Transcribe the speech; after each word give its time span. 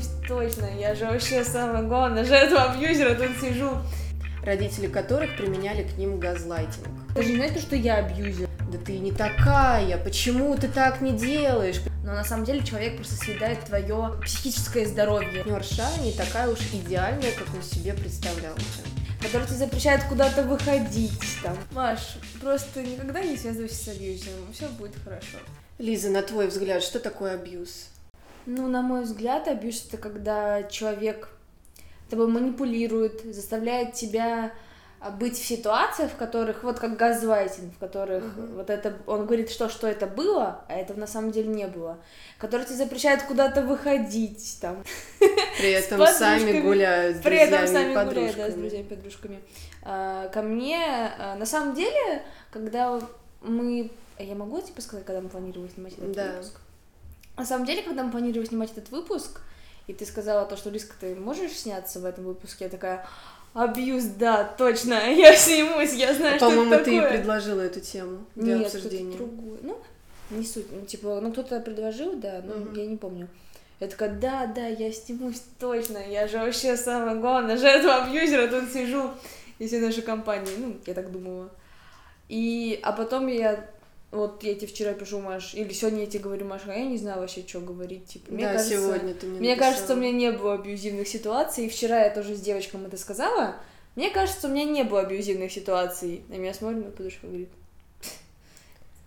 стимусь 0.00 0.08
точно. 0.26 0.66
Я 0.78 0.94
же 0.94 1.06
вообще 1.06 1.44
самое 1.44 1.84
главное, 1.84 2.24
жертва 2.24 2.72
абьюзера, 2.72 3.14
тут 3.14 3.36
сижу. 3.40 3.78
Родители 4.44 4.86
которых 4.86 5.36
применяли 5.36 5.82
к 5.82 5.98
ним 5.98 6.18
газлайтинг. 6.18 6.88
Ты 7.14 7.22
же 7.22 7.30
не 7.30 7.36
знаешь, 7.36 7.60
что 7.60 7.76
я 7.76 7.96
абьюзер. 7.96 8.48
Да 8.72 8.78
ты 8.78 8.98
не 8.98 9.12
такая, 9.12 9.98
почему 9.98 10.56
ты 10.56 10.68
так 10.68 11.00
не 11.00 11.12
делаешь? 11.12 11.82
Но 12.04 12.14
на 12.14 12.24
самом 12.24 12.44
деле 12.44 12.64
человек 12.64 12.96
просто 12.96 13.16
съедает 13.16 13.60
твое 13.64 14.14
психическое 14.22 14.86
здоровье. 14.86 15.44
Партнерша 15.44 15.88
не 16.02 16.12
такая 16.12 16.48
уж 16.48 16.60
идеальная, 16.72 17.32
как 17.32 17.52
он 17.54 17.62
себе 17.62 17.92
представлял. 17.92 18.54
Который 19.20 19.46
тебе 19.46 19.56
запрещает 19.56 20.04
куда-то 20.04 20.44
выходить 20.44 21.12
там. 21.42 21.58
Маш, 21.72 22.16
просто 22.40 22.82
никогда 22.82 23.20
не 23.20 23.36
связывайся 23.36 23.74
с 23.74 23.88
абьюзером, 23.88 24.52
все 24.54 24.68
будет 24.68 24.94
хорошо. 25.04 25.38
Лиза, 25.78 26.08
на 26.08 26.22
твой 26.22 26.46
взгляд, 26.46 26.82
что 26.82 27.00
такое 27.00 27.34
абьюз? 27.34 27.88
Ну, 28.46 28.68
на 28.68 28.82
мой 28.82 29.02
взгляд, 29.02 29.48
абьюз 29.48 29.86
это 29.86 29.96
когда 29.96 30.62
человек 30.64 31.28
тобой 32.10 32.26
манипулирует, 32.26 33.22
заставляет 33.34 33.94
тебя 33.94 34.52
а, 34.98 35.10
быть 35.10 35.38
в 35.38 35.44
ситуациях, 35.44 36.10
в 36.10 36.16
которых, 36.16 36.62
вот 36.62 36.78
как 36.78 36.96
газлайтинг, 36.96 37.74
в 37.74 37.78
которых 37.78 38.24
uh-huh. 38.24 38.56
вот 38.56 38.68
это, 38.68 38.98
он 39.06 39.24
говорит, 39.24 39.50
что, 39.50 39.70
что 39.70 39.86
это 39.86 40.06
было, 40.06 40.64
а 40.68 40.74
этого 40.74 40.98
на 40.98 41.06
самом 41.06 41.30
деле 41.30 41.48
не 41.48 41.66
было, 41.66 41.98
который 42.38 42.66
тебе 42.66 42.76
запрещает 42.76 43.22
куда-то 43.22 43.62
выходить, 43.62 44.58
там. 44.60 44.84
При 45.58 45.70
этом 45.70 46.06
сами 46.06 46.60
гуляют 46.60 47.18
с 47.18 47.20
При 47.20 47.36
этом 47.38 47.66
сами 47.66 47.94
гуляют, 47.94 48.36
да, 48.36 48.50
с 48.50 48.54
друзьями 48.54 48.82
подружками. 48.82 49.40
А, 49.82 50.28
ко 50.28 50.42
мне, 50.42 50.84
а, 51.18 51.36
на 51.36 51.46
самом 51.46 51.74
деле, 51.74 52.22
когда 52.50 53.00
мы, 53.40 53.90
я 54.18 54.34
могу 54.34 54.60
типа 54.60 54.82
сказать, 54.82 55.06
когда 55.06 55.22
мы 55.22 55.28
планировали 55.28 55.68
снимать 55.68 55.94
этот 55.94 56.12
да. 56.12 56.32
выпуск? 56.32 56.60
На 57.40 57.46
самом 57.46 57.64
деле, 57.64 57.80
когда 57.80 58.04
мы 58.04 58.10
планировали 58.10 58.46
снимать 58.46 58.70
этот 58.70 58.90
выпуск, 58.90 59.40
и 59.86 59.94
ты 59.94 60.04
сказала 60.04 60.44
то, 60.44 60.58
что 60.58 60.68
Лиска, 60.68 60.94
ты 61.00 61.14
можешь 61.14 61.52
сняться 61.52 61.98
в 61.98 62.04
этом 62.04 62.24
выпуске, 62.24 62.64
я 62.64 62.70
такая, 62.70 63.06
Абьюз, 63.54 64.04
да, 64.18 64.44
точно, 64.44 64.92
я 65.10 65.34
снимусь, 65.34 65.94
я 65.94 66.12
знаю, 66.12 66.36
что 66.36 66.50
По-моему, 66.50 66.74
это 66.74 66.84
такое. 66.84 67.10
ты 67.10 67.16
предложила 67.16 67.62
эту 67.62 67.80
тему 67.80 68.26
для 68.34 68.58
Нет, 68.58 68.66
обсуждения. 68.66 69.16
другую. 69.16 69.58
Ну, 69.62 69.80
не 70.28 70.44
суть, 70.44 70.66
ну, 70.70 70.84
типа, 70.84 71.18
ну, 71.22 71.32
кто-то 71.32 71.60
предложил, 71.60 72.14
да, 72.16 72.42
но 72.44 72.56
угу. 72.56 72.76
я 72.76 72.84
не 72.84 72.98
помню. 72.98 73.26
Я 73.80 73.88
такая, 73.88 74.10
да, 74.10 74.44
да, 74.44 74.66
я 74.66 74.92
снимусь 74.92 75.42
точно, 75.58 75.96
я 75.96 76.28
же 76.28 76.36
вообще 76.36 76.76
самое 76.76 77.16
главное, 77.16 77.56
жертва 77.56 78.04
абьюзера, 78.04 78.48
тут 78.48 78.70
сижу, 78.70 79.12
и 79.58 79.78
наши 79.78 80.02
компании, 80.02 80.52
ну, 80.58 80.76
я 80.84 80.92
так 80.92 81.10
думала. 81.10 81.48
И, 82.28 82.78
а 82.82 82.92
потом 82.92 83.28
я 83.28 83.66
вот 84.10 84.42
я 84.42 84.54
тебе 84.54 84.66
вчера 84.66 84.92
пишу, 84.92 85.20
Маш, 85.20 85.54
или 85.54 85.72
сегодня 85.72 86.00
я 86.00 86.06
тебе 86.06 86.24
говорю, 86.24 86.44
Маша, 86.46 86.64
а 86.68 86.74
я 86.74 86.84
не 86.84 86.98
знаю 86.98 87.20
вообще, 87.20 87.44
что 87.46 87.60
говорить. 87.60 88.06
Типа, 88.06 88.32
мне 88.32 88.44
да, 88.44 88.52
кажется, 88.54 88.74
сегодня 88.74 89.14
ты 89.14 89.26
мне 89.26 89.38
Мне 89.38 89.50
написала. 89.50 89.70
кажется, 89.70 89.94
у 89.94 89.96
меня 89.96 90.12
не 90.12 90.32
было 90.32 90.54
абьюзивных 90.54 91.06
ситуаций, 91.06 91.66
и 91.66 91.68
вчера 91.68 92.04
я 92.04 92.10
тоже 92.10 92.34
с 92.34 92.40
девочкам 92.40 92.86
это 92.86 92.96
сказала. 92.96 93.56
Мне 93.94 94.10
кажется, 94.10 94.48
у 94.48 94.50
меня 94.50 94.64
не 94.64 94.82
было 94.82 95.00
абьюзивных 95.00 95.52
ситуаций. 95.52 96.24
На 96.28 96.34
меня 96.34 96.54
смотрит, 96.54 96.84
на 96.84 96.90
подушку 96.90 97.26
говорит, 97.28 97.50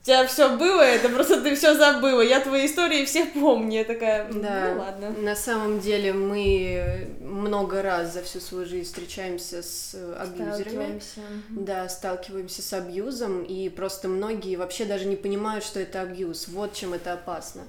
у 0.03 0.05
тебя 0.05 0.27
все 0.27 0.57
было, 0.57 0.81
это 0.81 1.07
просто 1.07 1.39
ты 1.39 1.55
все 1.55 1.75
забыла. 1.75 2.19
Я 2.19 2.41
твои 2.41 2.65
истории 2.65 3.05
все 3.05 3.25
помню. 3.25 3.79
Я 3.79 3.85
такая, 3.85 4.29
да, 4.33 4.73
ну 4.73 4.81
ладно. 4.81 5.09
На 5.11 5.33
самом 5.33 5.79
деле 5.79 6.11
мы 6.11 7.07
много 7.21 7.81
раз 7.81 8.11
за 8.11 8.21
всю 8.21 8.41
свою 8.41 8.65
жизнь 8.65 8.85
встречаемся 8.85 9.63
с 9.63 9.95
абьюзерами. 10.19 10.59
Сталкиваемся. 10.59 11.21
Да, 11.51 11.87
сталкиваемся 11.87 12.61
с 12.61 12.73
абьюзом, 12.73 13.43
и 13.43 13.69
просто 13.69 14.09
многие 14.09 14.57
вообще 14.57 14.83
даже 14.83 15.05
не 15.05 15.15
понимают, 15.15 15.63
что 15.63 15.79
это 15.79 16.01
абьюз. 16.01 16.49
Вот 16.49 16.73
чем 16.73 16.93
это 16.93 17.13
опасно. 17.13 17.61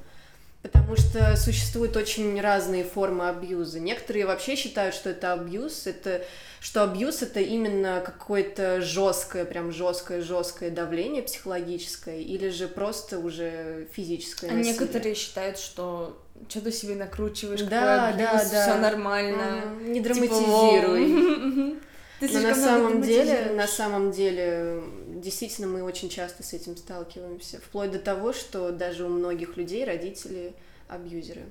Потому 0.60 0.96
что 0.96 1.36
существуют 1.36 1.96
очень 1.96 2.40
разные 2.40 2.82
формы 2.82 3.28
абьюза. 3.28 3.78
Некоторые 3.78 4.26
вообще 4.26 4.56
считают, 4.56 4.96
что 4.96 5.10
это 5.10 5.34
абьюз, 5.34 5.86
это 5.86 6.24
что 6.64 6.82
абьюз 6.82 7.20
это 7.20 7.40
именно 7.40 8.02
какое-то 8.02 8.80
жесткое, 8.80 9.44
прям 9.44 9.70
жесткое, 9.70 10.22
жесткое 10.22 10.70
давление 10.70 11.22
психологическое, 11.22 12.22
или 12.22 12.48
же 12.48 12.68
просто 12.68 13.18
уже 13.18 13.86
физическое. 13.92 14.48
А 14.48 14.54
насилие. 14.54 14.72
некоторые 14.72 15.14
считают, 15.14 15.58
что 15.58 16.18
что 16.48 16.62
ты 16.62 16.72
себе 16.72 16.94
накручиваешь, 16.94 17.60
да, 17.60 18.10
какой 18.12 18.24
абьюз, 18.26 18.50
да, 18.50 18.50
да. 18.50 18.62
все 18.62 18.80
нормально. 18.80 19.62
Mm, 19.62 19.88
не 19.88 20.02
типа, 20.02 20.14
драматизируй. 20.14 21.76
Но 22.32 22.40
на 22.40 22.54
самом 22.54 23.02
деле, 23.02 23.50
на 23.54 23.66
самом 23.66 24.10
деле, 24.10 24.82
действительно, 25.08 25.66
мы 25.66 25.82
очень 25.82 26.08
часто 26.08 26.42
с 26.42 26.54
этим 26.54 26.78
сталкиваемся. 26.78 27.58
Вплоть 27.58 27.90
до 27.90 27.98
того, 27.98 28.32
что 28.32 28.72
даже 28.72 29.04
у 29.04 29.10
многих 29.10 29.58
людей 29.58 29.84
родители 29.84 30.54
абьюзеры. 30.88 31.42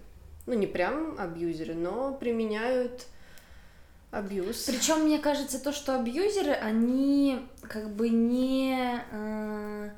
Ну, 0.48 0.56
не 0.56 0.66
прям 0.66 1.18
абьюзеры, 1.20 1.76
но 1.76 2.16
применяют 2.16 3.06
абьюз. 4.14 4.64
Причем 4.64 5.04
мне 5.06 5.20
кажется, 5.20 5.60
то, 5.60 5.72
что 5.72 5.96
абьюзеры, 5.96 6.54
они 6.54 7.40
как 7.62 7.90
бы 7.90 8.10
не 8.10 9.02
э, 9.12 9.90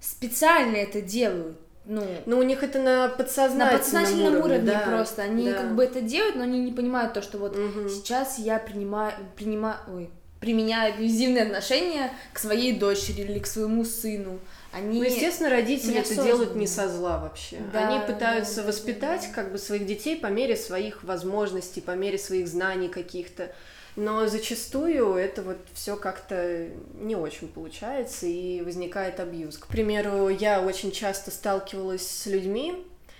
специально 0.00 0.76
это 0.76 1.00
делают. 1.00 1.58
Ну, 1.84 2.06
но 2.26 2.38
у 2.38 2.42
них 2.42 2.62
это 2.62 2.80
на 2.80 3.08
подсознательном, 3.08 3.66
на 3.66 3.78
подсознательном 3.78 4.34
уровне, 4.34 4.44
уровне 4.44 4.70
да, 4.70 4.80
просто. 4.80 5.22
Они 5.22 5.46
да. 5.46 5.54
как 5.54 5.74
бы 5.74 5.82
это 5.82 6.00
делают, 6.00 6.36
но 6.36 6.42
они 6.44 6.60
не 6.60 6.72
понимают 6.72 7.12
то, 7.12 7.22
что 7.22 7.38
вот 7.38 7.56
угу. 7.56 7.88
сейчас 7.88 8.38
я 8.38 8.58
принимаю, 8.58 9.12
принимаю, 9.36 9.78
ой, 9.92 10.10
применяю 10.38 10.94
абьюзивные 10.94 11.44
отношения 11.44 12.12
к 12.32 12.38
своей 12.38 12.78
дочери 12.78 13.22
или 13.22 13.40
к 13.40 13.46
своему 13.46 13.84
сыну. 13.84 14.38
Они 14.72 15.00
ну, 15.00 15.04
естественно, 15.04 15.50
родители 15.50 15.98
это 15.98 16.14
делают 16.14 16.54
не 16.56 16.66
со 16.66 16.88
зла 16.88 17.18
вообще. 17.18 17.58
Да, 17.72 17.88
Они 17.88 18.06
пытаются 18.06 18.62
да, 18.62 18.68
воспитать 18.68 19.26
да. 19.28 19.34
как 19.34 19.52
бы 19.52 19.58
своих 19.58 19.86
детей 19.86 20.16
по 20.16 20.28
мере 20.28 20.56
своих 20.56 21.04
возможностей, 21.04 21.82
по 21.82 21.90
мере 21.90 22.18
своих 22.18 22.48
знаний 22.48 22.88
каких-то. 22.88 23.52
Но 23.96 24.26
зачастую 24.26 25.16
это 25.16 25.42
вот 25.42 25.58
все 25.74 25.96
как-то 25.96 26.68
не 26.94 27.14
очень 27.14 27.48
получается 27.48 28.26
и 28.26 28.62
возникает 28.62 29.20
абьюз. 29.20 29.58
К 29.58 29.66
примеру, 29.66 30.30
я 30.30 30.62
очень 30.62 30.90
часто 30.90 31.30
сталкивалась 31.30 32.06
с 32.06 32.24
людьми, 32.24 32.74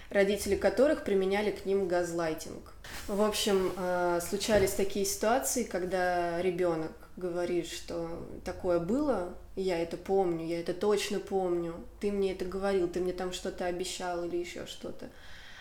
родители 0.08 0.56
которых 0.56 1.04
применяли 1.04 1.50
к 1.50 1.66
ним 1.66 1.88
газлайтинг. 1.88 2.72
В 3.06 3.20
общем, 3.20 3.72
э, 3.76 4.20
случались 4.26 4.70
такие 4.70 5.04
ситуации, 5.04 5.64
когда 5.64 6.40
ребенок 6.40 6.92
говорит, 7.16 7.68
что 7.68 8.26
такое 8.44 8.78
было, 8.78 9.34
я 9.56 9.78
это 9.78 9.96
помню, 9.96 10.46
я 10.46 10.60
это 10.60 10.74
точно 10.74 11.20
помню, 11.20 11.74
ты 12.00 12.10
мне 12.10 12.32
это 12.32 12.44
говорил, 12.44 12.88
ты 12.88 13.00
мне 13.00 13.12
там 13.12 13.32
что-то 13.32 13.66
обещал 13.66 14.24
или 14.24 14.36
еще 14.36 14.66
что-то. 14.66 15.10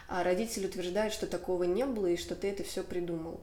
А 0.07 0.23
родитель 0.23 0.65
утверждает, 0.65 1.13
что 1.13 1.27
такого 1.27 1.63
не 1.63 1.85
было 1.85 2.07
и 2.07 2.17
что 2.17 2.35
ты 2.35 2.49
это 2.49 2.63
все 2.63 2.83
придумал. 2.83 3.39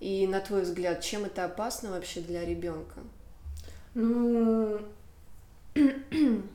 И 0.00 0.26
на 0.26 0.40
твой 0.40 0.62
взгляд, 0.62 1.02
чем 1.02 1.24
это 1.24 1.44
опасно 1.44 1.90
вообще 1.90 2.20
для 2.20 2.44
ребенка? 2.44 3.00
Ну, 3.94 4.80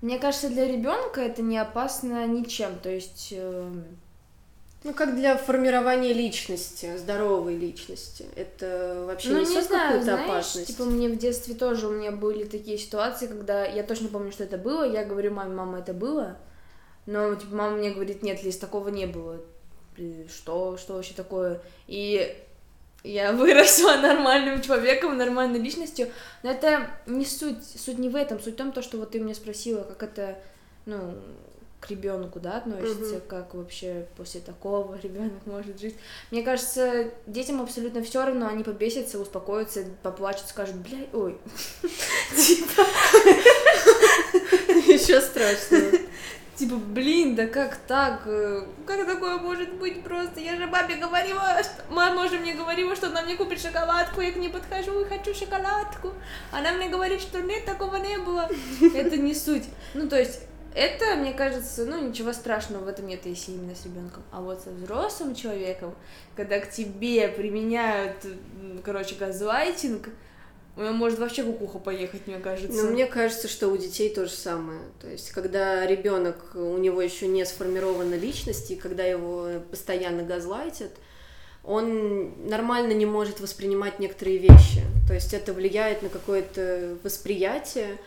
мне 0.00 0.18
кажется, 0.18 0.48
для 0.48 0.66
ребенка 0.66 1.20
это 1.20 1.42
не 1.42 1.58
опасно 1.58 2.26
ничем. 2.26 2.78
То 2.78 2.88
есть 2.90 3.32
эм, 3.36 3.84
ну, 4.84 4.92
как 4.92 5.14
для 5.14 5.36
формирования 5.36 6.12
личности, 6.12 6.96
здоровой 6.96 7.56
личности. 7.56 8.26
Это 8.34 9.04
вообще 9.06 9.30
ну, 9.30 9.40
несет 9.40 9.68
какую-то 9.68 10.14
опасность? 10.24 10.68
Типа, 10.68 10.84
мне 10.84 11.08
в 11.08 11.16
детстве 11.16 11.54
тоже 11.54 11.86
у 11.86 11.92
меня 11.92 12.10
были 12.10 12.44
такие 12.44 12.78
ситуации, 12.78 13.28
когда 13.28 13.64
я 13.64 13.84
точно 13.84 14.08
помню, 14.08 14.32
что 14.32 14.42
это 14.42 14.58
было. 14.58 14.82
Я 14.82 15.04
говорю 15.04 15.32
маме, 15.32 15.54
мама, 15.54 15.78
это 15.78 15.94
было. 15.94 16.36
Но, 17.06 17.34
типа, 17.34 17.54
мама 17.54 17.76
мне 17.76 17.90
говорит, 17.90 18.22
нет, 18.22 18.42
Лиз, 18.42 18.56
такого 18.56 18.88
не 18.88 19.06
было. 19.06 19.40
Что, 20.28 20.76
что 20.76 20.94
вообще 20.94 21.14
такое? 21.14 21.60
И 21.86 22.36
я 23.04 23.32
выросла 23.34 23.98
нормальным 23.98 24.60
человеком, 24.62 25.16
нормальной 25.16 25.60
личностью. 25.60 26.08
Но 26.42 26.50
это 26.50 26.90
не 27.06 27.24
суть. 27.24 27.64
Суть 27.64 27.98
не 27.98 28.08
в 28.08 28.16
этом. 28.16 28.40
Суть 28.40 28.54
в 28.54 28.56
том, 28.56 28.72
то, 28.72 28.82
что 28.82 28.98
вот 28.98 29.12
ты 29.12 29.20
меня 29.20 29.34
спросила, 29.34 29.82
как 29.82 30.02
это, 30.02 30.38
ну, 30.86 31.14
к 31.82 31.90
ребенку, 31.90 32.38
да, 32.38 32.58
относится, 32.58 33.16
угу. 33.16 33.24
как 33.26 33.54
вообще 33.54 34.06
после 34.16 34.40
такого 34.40 34.96
ребенок 35.02 35.44
может 35.44 35.80
жить. 35.80 35.96
Мне 36.30 36.42
кажется, 36.42 37.10
детям 37.26 37.60
абсолютно 37.60 38.02
все 38.02 38.24
равно, 38.24 38.46
они 38.46 38.62
побесятся, 38.62 39.18
успокоятся, 39.18 39.84
поплачут, 40.02 40.48
скажут, 40.48 40.76
блядь, 40.76 41.12
ой, 41.12 41.36
типа, 42.36 42.82
еще 44.92 45.20
страшно. 45.20 45.98
Типа, 46.54 46.76
блин, 46.76 47.34
да 47.34 47.46
как 47.46 47.76
так? 47.88 48.22
Как 48.86 49.06
такое 49.06 49.38
может 49.38 49.72
быть 49.74 50.04
просто? 50.04 50.38
Я 50.38 50.54
же 50.54 50.66
маме 50.66 50.96
говорила, 50.96 51.56
что... 51.60 51.82
мама 51.88 52.26
уже 52.26 52.38
мне 52.38 52.54
говорила, 52.54 52.94
что 52.94 53.08
она 53.08 53.22
мне 53.22 53.36
купит 53.36 53.60
шоколадку, 53.60 54.20
я 54.20 54.30
к 54.30 54.36
ней 54.36 54.50
подхожу 54.50 55.00
и 55.00 55.08
хочу 55.08 55.34
шоколадку. 55.34 56.12
Она 56.52 56.72
мне 56.72 56.88
говорит, 56.88 57.20
что 57.20 57.40
нет, 57.40 57.64
такого 57.64 57.96
не 57.96 58.18
было. 58.18 58.48
Это 58.94 59.16
не 59.16 59.34
суть. 59.34 59.64
Ну, 59.94 60.08
то 60.08 60.18
есть, 60.18 60.40
это, 60.74 61.16
мне 61.16 61.32
кажется, 61.32 61.84
ну, 61.84 62.08
ничего 62.08 62.32
страшного 62.32 62.84
в 62.84 62.88
этом 62.88 63.06
нет, 63.06 63.20
если 63.24 63.52
именно 63.52 63.74
с 63.74 63.84
ребенком. 63.84 64.22
А 64.30 64.40
вот 64.40 64.60
со 64.62 64.70
взрослым 64.70 65.34
человеком, 65.34 65.94
когда 66.36 66.58
к 66.60 66.70
тебе 66.70 67.28
применяют, 67.28 68.16
короче, 68.84 69.14
газлайтинг, 69.14 70.08
может 70.76 71.18
вообще 71.18 71.42
кукуха 71.44 71.78
поехать, 71.78 72.26
мне 72.26 72.38
кажется. 72.38 72.82
Ну, 72.82 72.92
мне 72.92 73.06
кажется, 73.06 73.46
что 73.46 73.68
у 73.68 73.76
детей 73.76 74.08
то 74.14 74.24
же 74.24 74.32
самое. 74.32 74.80
То 75.00 75.08
есть, 75.08 75.30
когда 75.30 75.86
ребенок, 75.86 76.52
у 76.54 76.78
него 76.78 77.02
еще 77.02 77.26
не 77.26 77.44
сформирована 77.44 78.14
личность, 78.14 78.70
и 78.70 78.76
когда 78.76 79.04
его 79.04 79.60
постоянно 79.70 80.22
газлайтят, 80.22 80.92
он 81.64 82.48
нормально 82.48 82.92
не 82.92 83.06
может 83.06 83.40
воспринимать 83.40 83.98
некоторые 83.98 84.38
вещи. 84.38 84.82
То 85.06 85.14
есть 85.14 85.34
это 85.34 85.52
влияет 85.52 86.02
на 86.02 86.08
какое-то 86.08 86.96
восприятие, 87.02 87.98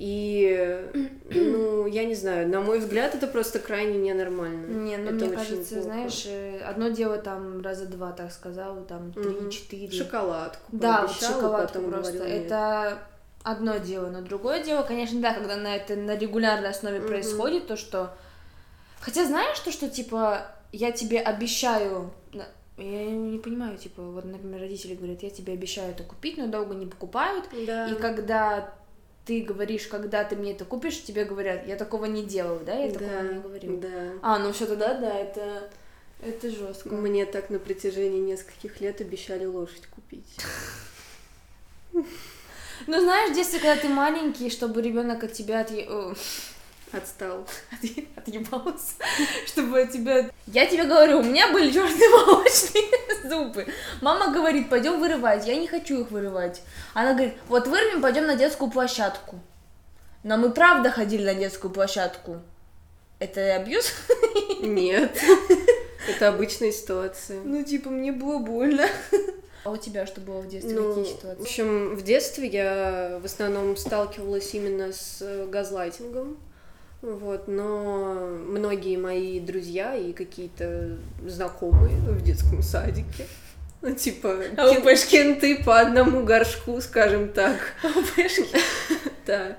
и, 0.00 0.88
ну, 1.30 1.86
я 1.86 2.06
не 2.06 2.14
знаю, 2.14 2.48
на 2.48 2.62
мой 2.62 2.78
взгляд, 2.78 3.14
это 3.14 3.26
просто 3.26 3.58
крайне 3.58 3.98
ненормально. 3.98 4.66
Не, 4.82 4.96
ну, 4.96 5.10
это 5.14 5.26
мне 5.26 5.36
кажется, 5.36 5.74
плохо. 5.74 5.82
знаешь, 5.82 6.24
э, 6.26 6.60
одно 6.60 6.88
дело 6.88 7.18
там 7.18 7.60
раза 7.60 7.84
два, 7.84 8.12
так 8.12 8.32
сказал, 8.32 8.82
там 8.86 9.12
три-четыре. 9.12 9.88
Угу. 9.88 9.94
Шоколадку. 9.96 10.62
Да, 10.72 11.06
шоколадку 11.06 11.82
просто. 11.82 12.14
Говорил, 12.14 12.34
это 12.34 12.98
одно 13.42 13.76
дело, 13.76 14.08
но 14.08 14.22
другое 14.22 14.64
дело, 14.64 14.84
конечно, 14.84 15.20
да, 15.20 15.34
когда 15.34 15.56
на 15.56 15.76
это 15.76 15.96
на 15.96 16.16
регулярной 16.16 16.70
основе 16.70 17.00
угу. 17.00 17.08
происходит, 17.08 17.66
то 17.66 17.76
что... 17.76 18.14
Хотя 19.00 19.26
знаешь, 19.26 19.58
то, 19.58 19.70
что, 19.70 19.90
типа, 19.90 20.46
я 20.72 20.92
тебе 20.92 21.20
обещаю, 21.20 22.10
я 22.78 23.04
не 23.04 23.38
понимаю, 23.38 23.76
типа, 23.76 24.00
вот, 24.00 24.24
например, 24.24 24.62
родители 24.62 24.94
говорят, 24.94 25.22
я 25.22 25.28
тебе 25.28 25.52
обещаю 25.52 25.90
это 25.90 26.04
купить, 26.04 26.38
но 26.38 26.46
долго 26.46 26.74
не 26.74 26.86
покупают. 26.86 27.44
Да. 27.66 27.86
И 27.88 27.96
когда 27.96 28.72
ты 29.24 29.42
говоришь, 29.42 29.86
когда 29.86 30.24
ты 30.24 30.36
мне 30.36 30.52
это 30.52 30.64
купишь, 30.64 31.02
тебе 31.02 31.24
говорят, 31.24 31.66
я 31.66 31.76
такого 31.76 32.06
не 32.06 32.24
делаю, 32.24 32.60
да? 32.64 32.74
Я 32.74 32.92
да, 32.92 32.98
такого 32.98 33.32
не 33.32 33.40
говорю. 33.40 33.76
Да. 33.78 34.12
А, 34.22 34.38
ну 34.38 34.52
все 34.52 34.66
тогда, 34.66 34.94
да, 34.94 35.14
это, 35.18 35.70
это 36.22 36.50
жестко. 36.50 36.88
Мне 36.88 37.26
так 37.26 37.50
на 37.50 37.58
протяжении 37.58 38.20
нескольких 38.20 38.80
лет 38.80 39.00
обещали 39.00 39.44
лошадь 39.44 39.86
купить. 39.86 40.36
Ну, 42.86 42.98
знаешь, 42.98 43.32
в 43.32 43.34
детстве, 43.34 43.60
когда 43.60 43.76
ты 43.76 43.88
маленький, 43.88 44.48
чтобы 44.48 44.80
ребенок 44.80 45.22
от 45.22 45.32
тебя 45.32 45.60
от... 45.60 45.70
Отстал. 46.92 47.46
Отъебался. 48.16 48.94
Чтобы 49.46 49.88
тебя... 49.92 50.30
Я 50.46 50.66
тебе 50.66 50.84
говорю, 50.84 51.20
у 51.20 51.22
меня 51.22 51.52
были 51.52 51.72
черные 51.72 52.08
молочные 52.26 53.28
зубы. 53.28 53.66
Мама 54.00 54.32
говорит, 54.32 54.68
пойдем 54.68 54.98
вырывать. 54.98 55.46
Я 55.46 55.56
не 55.56 55.68
хочу 55.68 56.00
их 56.00 56.10
вырывать. 56.10 56.62
Она 56.94 57.12
говорит, 57.12 57.34
вот 57.48 57.68
вырвем, 57.68 58.02
пойдем 58.02 58.26
на 58.26 58.36
детскую 58.36 58.70
площадку. 58.70 59.38
Но 60.22 60.36
мы 60.36 60.50
правда 60.50 60.90
ходили 60.90 61.24
на 61.24 61.34
детскую 61.34 61.72
площадку. 61.72 62.40
Это 63.20 63.56
абьюз? 63.56 63.92
Нет. 64.60 65.16
Это 66.08 66.28
обычная 66.28 66.72
ситуация. 66.72 67.40
Ну, 67.42 67.62
типа, 67.62 67.90
мне 67.90 68.12
было 68.12 68.38
больно. 68.38 68.86
А 69.62 69.70
у 69.70 69.76
тебя 69.76 70.06
что 70.06 70.20
было 70.20 70.40
в 70.40 70.48
детстве? 70.48 70.74
Ну, 70.74 70.94
Какие 70.94 71.14
ситуации? 71.14 71.38
В 71.38 71.42
общем, 71.42 71.94
в 71.94 72.02
детстве 72.02 72.48
я 72.48 73.18
в 73.22 73.26
основном 73.26 73.76
сталкивалась 73.76 74.54
именно 74.54 74.92
с 74.92 75.46
газлайтингом. 75.48 76.38
Вот, 77.02 77.48
но 77.48 78.36
многие 78.46 78.96
мои 78.96 79.40
друзья 79.40 79.94
и 79.94 80.12
какие-то 80.12 80.98
знакомые 81.26 81.96
в 81.96 82.22
детском 82.22 82.62
садике, 82.62 83.26
ну, 83.82 83.94
типа, 83.94 84.42
а 84.58 84.96
кенты 84.96 85.64
по 85.64 85.80
одному 85.80 86.22
горшку, 86.24 86.80
скажем 86.80 87.32
так. 87.32 87.74
Да. 89.26 89.58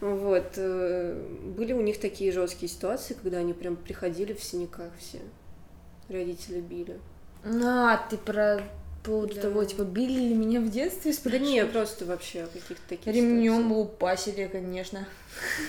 Вот. 0.00 0.52
Э, 0.56 1.20
были 1.56 1.72
у 1.72 1.80
них 1.80 1.98
такие 1.98 2.30
жесткие 2.32 2.70
ситуации, 2.70 3.14
когда 3.14 3.38
они 3.38 3.52
прям 3.52 3.76
приходили 3.76 4.34
в 4.34 4.42
синяках 4.42 4.92
все. 4.98 5.18
Родители 6.08 6.60
били. 6.60 7.00
А, 7.44 7.96
ты 8.08 8.16
про 8.16 8.60
поводу 9.02 9.34
да. 9.34 9.42
того, 9.42 9.64
типа, 9.64 9.82
били 9.82 10.28
ли 10.28 10.34
меня 10.34 10.60
в 10.60 10.70
детстве? 10.70 11.12
Да 11.24 11.38
не, 11.38 11.64
просто 11.66 12.04
вообще 12.04 12.46
каких-то 12.46 12.82
таких 12.88 13.12
Ремнем 13.12 13.72
лупасили, 13.72 14.48
конечно. 14.50 15.06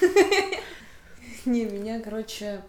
Не, 1.46 1.66
меня, 1.66 2.00
короче... 2.00 2.62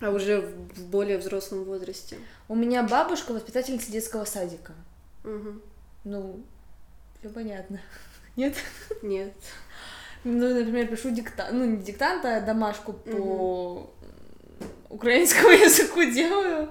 А 0.00 0.10
уже 0.10 0.40
в 0.40 0.86
более 0.88 1.18
взрослом 1.18 1.64
возрасте? 1.64 2.18
У 2.48 2.54
меня 2.54 2.82
бабушка 2.82 3.32
воспитательница 3.32 3.90
детского 3.90 4.24
садика. 4.24 4.74
Угу. 5.24 5.60
Ну, 6.04 6.40
все 7.18 7.30
понятно. 7.30 7.80
Нет? 8.36 8.54
Нет. 9.02 9.32
Ну, 10.24 10.54
например, 10.54 10.88
пишу 10.88 11.10
диктант, 11.10 11.52
ну, 11.52 11.64
не 11.64 11.76
диктант, 11.78 12.24
а 12.24 12.40
домашку 12.40 12.92
по 12.92 13.90
украинскому 14.88 15.50
языку 15.52 16.02
делаю. 16.04 16.70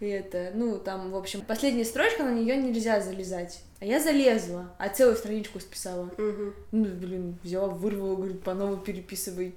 И 0.00 0.06
это, 0.06 0.52
ну, 0.54 0.78
там, 0.78 1.10
в 1.10 1.16
общем, 1.16 1.40
последняя 1.40 1.84
строчка, 1.84 2.24
на 2.24 2.32
нее 2.32 2.56
нельзя 2.56 3.00
залезать. 3.00 3.60
А 3.80 3.84
я 3.84 4.00
залезла, 4.00 4.74
а 4.78 4.88
целую 4.88 5.16
страничку 5.16 5.60
списала. 5.60 6.04
Угу. 6.04 6.52
Ну, 6.72 6.84
блин, 6.84 7.38
взяла, 7.42 7.68
вырвала, 7.68 8.16
говорю, 8.16 8.34
по 8.34 8.54
новой 8.54 8.78
переписывай 8.78 9.54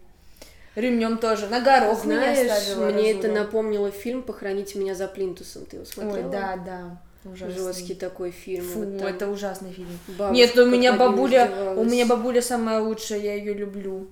ремнем 0.78 1.18
тоже. 1.18 1.48
На 1.48 1.60
горох 1.60 2.04
Знаешь, 2.04 2.38
меня 2.40 2.60
ставила. 2.60 2.86
Мне 2.86 3.12
разула. 3.14 3.20
это 3.20 3.28
напомнило 3.32 3.92
фильм 3.92 4.22
«Похороните 4.22 4.80
меня 4.80 4.96
за 4.96 5.08
плинтусом». 5.08 5.66
Ты 5.66 5.78
его 5.78 5.86
смотрела? 5.86 6.26
Ой, 6.26 6.32
да, 6.32 6.58
да. 6.58 7.02
Ужасный. 7.26 7.56
Жесткий 7.56 7.96
такой 7.96 8.32
фильм. 8.32 8.64
Фу, 8.64 8.80
вот 8.82 9.02
это 9.02 9.28
ужасный 9.28 9.74
фильм. 9.74 9.90
Бабушка 10.08 10.34
Нет, 10.34 10.58
у 10.58 10.66
меня 10.66 10.94
бабуля, 10.94 11.74
у 11.76 11.84
меня 11.84 12.06
бабуля 12.06 12.42
самая 12.42 12.80
лучшая, 12.80 13.20
я 13.20 13.34
ее 13.34 13.54
люблю. 13.54 14.08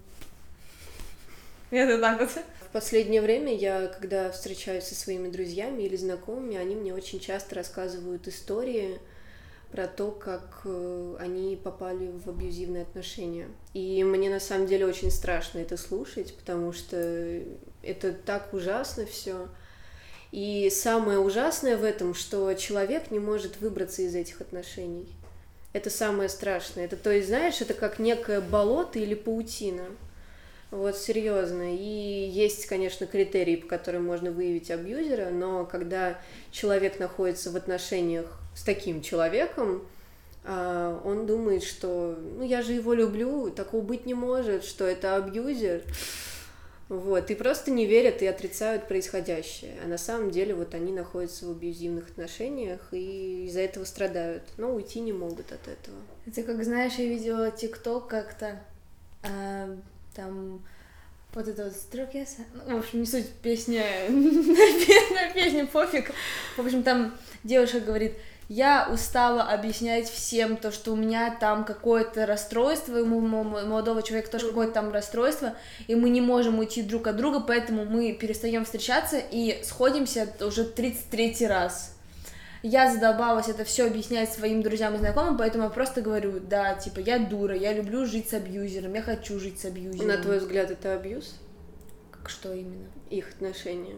Это 1.70 1.98
так 2.00 2.20
вот. 2.20 2.30
В 2.62 2.70
последнее 2.74 3.22
время 3.22 3.56
я, 3.56 3.88
когда 3.88 4.30
встречаюсь 4.32 4.84
со 4.84 4.96
своими 4.96 5.30
друзьями 5.30 5.84
или 5.84 5.96
знакомыми, 5.96 6.58
они 6.58 6.76
мне 6.76 6.94
очень 6.94 7.22
часто 7.22 7.56
рассказывают 7.56 8.28
истории, 8.28 9.00
про 9.76 9.88
то, 9.88 10.10
как 10.10 10.62
э, 10.64 11.18
они 11.20 11.58
попали 11.62 12.08
в 12.08 12.30
абьюзивные 12.30 12.84
отношения. 12.84 13.50
И 13.74 14.06
мне 14.06 14.30
на 14.30 14.40
самом 14.40 14.68
деле 14.68 14.86
очень 14.86 15.12
страшно 15.12 15.60
это 15.60 15.76
слушать, 15.76 16.34
потому 16.38 16.72
что 16.72 17.42
это 17.84 18.14
так 18.14 18.54
ужасно 18.54 19.06
все. 19.06 19.50
И 20.32 20.70
самое 20.70 21.20
ужасное 21.20 21.76
в 21.76 21.84
этом, 21.84 22.14
что 22.14 22.54
человек 22.54 23.12
не 23.12 23.20
может 23.20 23.60
выбраться 23.60 24.02
из 24.02 24.16
этих 24.16 24.40
отношений. 24.40 25.14
Это 25.74 25.90
самое 25.90 26.30
страшное. 26.30 26.86
Это, 26.86 26.96
то 26.96 27.12
есть, 27.12 27.28
знаешь, 27.28 27.60
это 27.60 27.74
как 27.74 28.00
некое 28.00 28.40
болото 28.40 28.98
или 28.98 29.14
паутина. 29.14 29.88
Вот, 30.72 30.96
серьезно. 30.96 31.76
И 31.76 32.30
есть, 32.34 32.66
конечно, 32.68 33.08
критерии, 33.08 33.58
по 33.58 33.68
которым 33.68 34.06
можно 34.06 34.32
выявить 34.32 34.72
абьюзера, 34.72 35.32
но 35.32 35.66
когда 35.66 36.18
человек 36.52 36.98
находится 36.98 37.52
в 37.52 37.58
отношениях 37.58 38.40
с 38.56 38.64
таким 38.64 39.02
человеком, 39.02 39.86
а, 40.44 41.02
он 41.04 41.26
думает, 41.26 41.64
что 41.64 42.18
ну 42.38 42.44
я 42.44 42.62
же 42.62 42.74
его 42.74 42.94
люблю, 42.94 43.52
такого 43.52 43.82
быть 43.82 44.06
не 44.06 44.14
может, 44.14 44.64
что 44.64 44.86
это 44.86 45.16
абьюзер. 45.16 45.84
Вот, 46.88 47.32
и 47.32 47.36
просто 47.36 47.72
не 47.72 47.88
верят 47.88 48.22
и 48.22 48.28
отрицают 48.28 48.88
происходящее. 48.88 49.74
А 49.84 49.88
на 49.88 49.98
самом 49.98 50.30
деле 50.30 50.54
вот 50.54 50.76
они 50.76 50.92
находятся 50.92 51.48
в 51.48 51.52
абьюзивных 51.52 52.10
отношениях 52.10 52.80
и 52.92 53.46
из-за 53.48 53.62
этого 53.62 53.86
страдают, 53.86 54.44
но 54.58 54.72
уйти 54.72 55.00
не 55.00 55.12
могут 55.12 55.52
от 55.52 55.68
этого. 55.68 55.98
Это 56.28 56.44
как, 56.44 56.64
знаешь, 56.64 56.94
я 56.94 57.06
видела 57.06 57.50
ТикТок 57.50 58.08
как-то, 58.08 58.62
а, 59.24 59.76
там 60.14 60.64
вот 61.34 61.48
это 61.48 61.66
вот 61.66 61.74
строк 61.74 62.10
ну, 62.14 62.78
в 62.78 62.80
общем, 62.80 63.02
не 63.02 63.06
суть 63.06 63.30
песня, 63.42 63.84
на 64.10 65.34
песню 65.34 65.68
пофиг. 65.68 66.12
В 66.56 66.64
общем, 66.64 66.84
там 66.84 67.18
девушка 67.44 67.80
говорит, 67.80 68.14
я 68.48 68.88
устала 68.92 69.44
объяснять 69.44 70.08
всем 70.08 70.58
то, 70.58 70.72
что 70.72 70.94
у 70.94 70.96
меня 70.96 71.36
там 71.40 71.66
какое-то 71.66 72.26
расстройство, 72.26 73.00
у 73.00 73.20
молодого 73.20 74.04
человека 74.04 74.32
тоже 74.32 74.50
какое-то 74.50 74.74
там 74.74 74.92
расстройство, 74.92 75.56
и 75.88 75.96
мы 75.96 76.10
не 76.10 76.22
можем 76.22 76.60
уйти 76.60 76.84
друг 76.84 77.08
от 77.08 77.18
друга, 77.18 77.40
поэтому 77.40 77.86
мы 77.86 78.14
перестаем 78.14 78.64
встречаться 78.64 79.18
и 79.18 79.64
сходимся 79.64 80.28
уже 80.42 80.64
33 80.64 81.48
раз. 81.48 81.96
Я 82.62 82.92
задолбалась 82.92 83.48
это 83.48 83.64
все 83.64 83.86
объяснять 83.86 84.32
своим 84.32 84.64
друзьям 84.64 84.96
и 84.96 84.98
знакомым, 84.98 85.38
поэтому 85.38 85.66
я 85.66 85.70
просто 85.70 86.02
говорю, 86.02 86.40
да, 86.40 86.74
типа, 86.74 87.00
я 87.00 87.20
дура, 87.20 87.56
я 87.56 87.74
люблю 87.74 88.06
жить 88.06 88.30
с 88.30 88.34
абьюзером, 88.34 88.94
я 88.94 89.04
хочу 89.04 89.40
жить 89.40 89.60
с 89.60 89.66
абьюзером. 89.66 90.08
На 90.08 90.18
твой 90.18 90.40
взгляд, 90.40 90.72
это 90.72 90.94
абьюз? 90.94 91.36
Как 92.12 92.30
что 92.30 92.54
именно? 92.54 92.88
Их 93.12 93.30
отношения. 93.30 93.96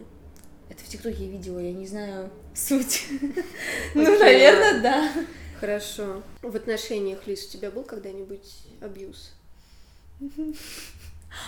Это 0.68 0.84
в 0.84 0.86
ТикТоке 0.86 1.24
я 1.24 1.30
видела, 1.30 1.58
я 1.60 1.72
не 1.72 1.86
знаю 1.86 2.30
суть. 2.58 3.06
Ну, 3.94 4.18
наверное, 4.18 4.80
да. 4.80 5.12
Хорошо. 5.60 6.22
В 6.42 6.54
отношениях, 6.54 7.26
Лиз, 7.26 7.46
у 7.46 7.50
тебя 7.50 7.70
был 7.70 7.82
когда-нибудь 7.82 8.46
абьюз? 8.80 9.32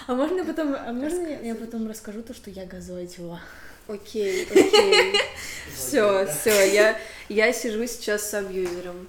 А 0.07 0.15
можно 0.15 0.45
потом, 0.45 0.77
а 0.79 0.93
можно 0.93 1.27
я 1.27 1.55
потом 1.55 1.89
расскажу 1.89 2.23
то, 2.23 2.35
что 2.35 2.51
я 2.51 2.67
газойтила? 2.67 3.41
Окей, 3.89 4.45
окей. 4.45 5.15
Все, 5.75 6.27
все, 6.27 6.71
я, 6.71 6.99
я 7.31 7.53
сижу 7.53 7.87
сейчас 7.87 8.29
с 8.29 8.35
абьюзером. 8.35 9.09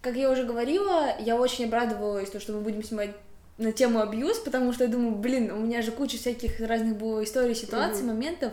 Как 0.00 0.14
я 0.14 0.30
уже 0.30 0.44
говорила, 0.44 1.18
я 1.18 1.36
очень 1.36 1.64
обрадовалась, 1.64 2.30
то, 2.30 2.38
что 2.38 2.52
мы 2.52 2.60
будем 2.60 2.84
снимать 2.84 3.10
на 3.58 3.72
тему 3.72 4.00
абьюз, 4.00 4.38
потому 4.38 4.72
что 4.72 4.84
я 4.84 4.90
думаю, 4.90 5.16
блин, 5.16 5.50
у 5.50 5.58
меня 5.58 5.82
же 5.82 5.90
куча 5.90 6.18
всяких 6.18 6.60
разных 6.60 6.96
было 6.96 7.24
историй, 7.24 7.54
ситуаций, 7.54 8.04
моментов, 8.04 8.52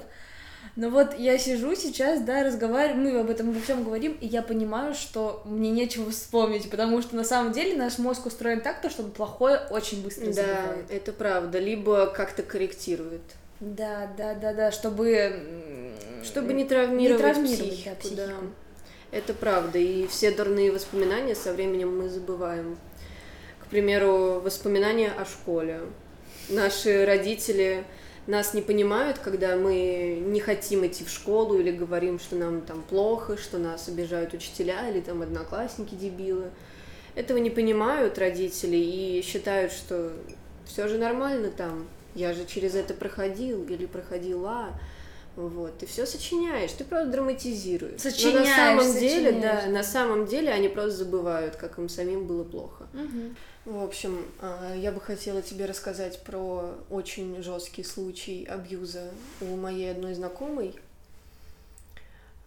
Ну 0.76 0.90
вот 0.90 1.18
я 1.20 1.38
сижу 1.38 1.76
сейчас, 1.76 2.22
да, 2.22 2.44
разговариваю, 2.44 3.02
мы 3.02 3.20
об 3.20 3.30
этом 3.30 3.50
обо 3.50 3.60
всем 3.60 3.84
говорим, 3.84 4.18
и 4.20 4.26
я 4.26 4.42
понимаю, 4.42 4.96
что 4.96 5.44
мне 5.46 5.70
нечего 5.70 6.10
вспомнить, 6.10 6.70
потому 6.70 7.02
что 7.02 7.16
на 7.16 7.24
самом 7.24 7.52
деле 7.52 7.78
наш 7.78 8.00
мозг 8.00 8.26
устроен 8.26 8.62
так, 8.62 8.82
то, 8.82 8.90
чтобы 8.90 9.12
плохое 9.12 9.62
очень 9.70 10.04
быстро 10.04 10.32
забывает. 10.32 10.88
Да, 10.88 10.96
это 10.96 11.14
правда, 11.14 11.60
либо 11.60 12.08
как-то 12.08 12.42
корректирует. 12.42 13.22
Да, 13.60 14.12
да, 14.18 14.34
да, 14.34 14.54
да, 14.54 14.72
чтобы... 14.72 15.94
Чтобы 16.24 16.54
не 16.54 16.66
травмировать, 16.66 17.20
не 17.20 17.32
травмировать 17.32 17.70
психику, 17.70 17.90
да, 17.90 17.96
психику. 17.96 18.16
да. 18.16 19.18
Это 19.18 19.34
правда, 19.36 19.78
и 19.78 20.08
все 20.08 20.32
дурные 20.32 20.72
воспоминания 20.72 21.36
со 21.36 21.54
временем 21.54 22.00
мы 22.00 22.10
забываем. 22.10 22.78
К 23.60 23.68
примеру, 23.68 24.42
воспоминания 24.44 25.12
о 25.12 25.24
школе. 25.26 25.82
Наши 26.50 27.06
родители 27.06 27.84
нас 28.28 28.54
не 28.54 28.62
понимают, 28.62 29.20
когда 29.20 29.56
мы 29.58 30.22
не 30.26 30.40
хотим 30.40 30.86
идти 30.86 31.04
в 31.04 31.10
школу 31.10 31.60
или 31.60 31.72
говорим, 31.72 32.20
что 32.20 32.36
нам 32.36 32.62
там 32.62 32.82
плохо, 32.82 33.38
что 33.38 33.58
нас 33.58 33.88
обижают 33.88 34.34
учителя 34.34 34.90
или 34.90 35.02
там 35.02 35.22
одноклассники 35.22 35.96
дебилы. 35.96 36.46
Этого 37.16 37.38
не 37.38 37.50
понимают 37.50 38.18
родители 38.18 38.78
и 38.78 39.22
считают, 39.22 39.72
что 39.72 40.14
все 40.66 40.88
же 40.88 40.98
нормально 40.98 41.50
там, 41.50 41.88
я 42.16 42.34
же 42.34 42.46
через 42.46 42.76
это 42.76 42.94
проходил 42.94 43.64
или 43.66 43.86
проходила. 43.86 44.70
Вот, 45.36 45.80
ты 45.80 45.88
все 45.88 46.06
сочиняешь, 46.06 46.72
ты 46.74 46.84
просто 46.84 47.10
драматизируешь. 47.10 48.00
Сочиняешь, 48.00 48.36
Но 48.36 48.46
на 48.46 48.56
самом 48.56 48.94
сочиняешь. 48.94 49.14
деле, 49.14 49.42
да, 49.42 49.66
на 49.68 49.84
самом 49.84 50.26
деле 50.28 50.52
они 50.52 50.68
просто 50.70 50.98
забывают, 50.98 51.56
как 51.56 51.80
им 51.80 51.90
самим 51.90 52.28
было 52.28 52.44
плохо. 52.44 52.88
Угу. 52.94 53.74
В 53.78 53.84
общем, 53.84 54.26
а, 54.40 54.76
я 54.76 54.92
бы 54.92 55.02
хотела 55.02 55.42
тебе 55.42 55.66
рассказать 55.66 56.22
про 56.24 56.76
очень 56.92 57.42
жесткий 57.42 57.84
случай 57.84 58.46
абьюза 58.46 59.10
у 59.42 59.56
моей 59.56 59.90
одной 59.92 60.14
знакомой. 60.14 60.76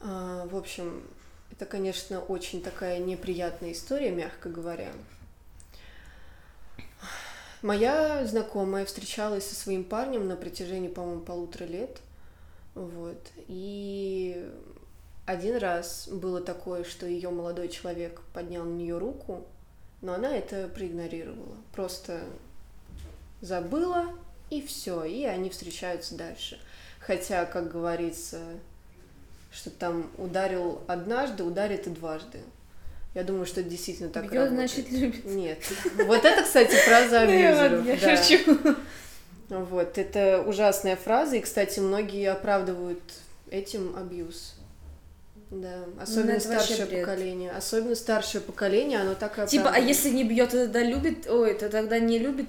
А, 0.00 0.46
в 0.46 0.54
общем, 0.54 1.02
это, 1.50 1.66
конечно, 1.66 2.20
очень 2.20 2.62
такая 2.62 2.98
неприятная 2.98 3.72
история, 3.72 4.10
мягко 4.10 4.48
говоря. 4.48 4.92
Моя 7.62 8.24
знакомая 8.26 8.84
встречалась 8.84 9.48
со 9.48 9.56
своим 9.56 9.82
парнем 9.82 10.28
на 10.28 10.36
протяжении, 10.36 10.88
по-моему, 10.88 11.22
полутора 11.22 11.64
лет. 11.64 11.98
Вот. 12.76 13.32
И 13.48 14.48
один 15.24 15.56
раз 15.56 16.08
было 16.08 16.40
такое, 16.40 16.84
что 16.84 17.06
ее 17.06 17.30
молодой 17.30 17.68
человек 17.68 18.20
поднял 18.32 18.64
на 18.64 18.74
нее 18.74 18.98
руку, 18.98 19.46
но 20.02 20.12
она 20.12 20.36
это 20.36 20.68
проигнорировала. 20.68 21.56
Просто 21.72 22.20
забыла, 23.40 24.06
и 24.50 24.60
все, 24.60 25.04
и 25.04 25.24
они 25.24 25.48
встречаются 25.48 26.16
дальше. 26.16 26.60
Хотя, 27.00 27.46
как 27.46 27.72
говорится, 27.72 28.40
что 29.50 29.70
там 29.70 30.10
ударил 30.18 30.82
однажды, 30.86 31.44
ударит 31.44 31.86
и 31.86 31.90
дважды. 31.90 32.40
Я 33.14 33.24
думаю, 33.24 33.46
что 33.46 33.62
это 33.62 33.70
действительно 33.70 34.10
так 34.10 34.24
Бьет, 34.24 34.50
работает. 34.50 34.70
значит, 34.70 34.92
любит. 34.92 35.24
Нет. 35.24 35.58
Вот 36.04 36.22
это, 36.22 36.42
кстати, 36.42 36.74
фраза 36.74 37.20
абьюзеров. 37.22 37.86
Я 37.86 38.16
шучу. 38.16 38.76
Вот, 39.48 39.98
это 39.98 40.42
ужасная 40.46 40.96
фраза, 40.96 41.36
и, 41.36 41.40
кстати, 41.40 41.78
многие 41.78 42.30
оправдывают 42.30 43.00
этим 43.50 43.96
абьюз. 43.96 44.54
Да, 45.50 45.84
особенно 46.00 46.34
ну, 46.34 46.40
старшее 46.40 46.86
поколение. 46.86 47.52
Особенно 47.52 47.94
старшее 47.94 48.40
поколение, 48.40 49.00
оно 49.00 49.14
так 49.14 49.38
и 49.38 49.46
Типа, 49.46 49.70
а 49.72 49.78
если 49.78 50.10
не 50.10 50.24
бьет, 50.24 50.50
то 50.50 50.64
тогда 50.64 50.82
любит, 50.82 51.28
ой, 51.28 51.54
то 51.54 51.68
тогда 51.68 52.00
не 52.00 52.18
любит. 52.18 52.48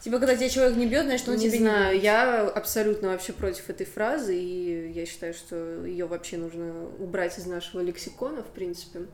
Типа, 0.00 0.18
когда 0.18 0.36
тебя 0.36 0.50
человек 0.50 0.76
не 0.76 0.86
бьет, 0.86 1.06
значит, 1.06 1.26
он 1.28 1.36
не 1.36 1.48
тебя 1.48 1.58
знаю, 1.58 1.86
не 1.86 1.90
любит. 1.92 2.04
я 2.04 2.40
абсолютно 2.42 3.08
вообще 3.08 3.32
против 3.32 3.70
этой 3.70 3.86
фразы, 3.86 4.36
и 4.36 4.92
я 4.92 5.06
считаю, 5.06 5.32
что 5.32 5.86
ее 5.86 6.04
вообще 6.04 6.36
нужно 6.36 6.86
убрать 6.98 7.38
из 7.38 7.46
нашего 7.46 7.80
лексикона, 7.80 8.42
в 8.42 8.48
принципе. 8.48 9.06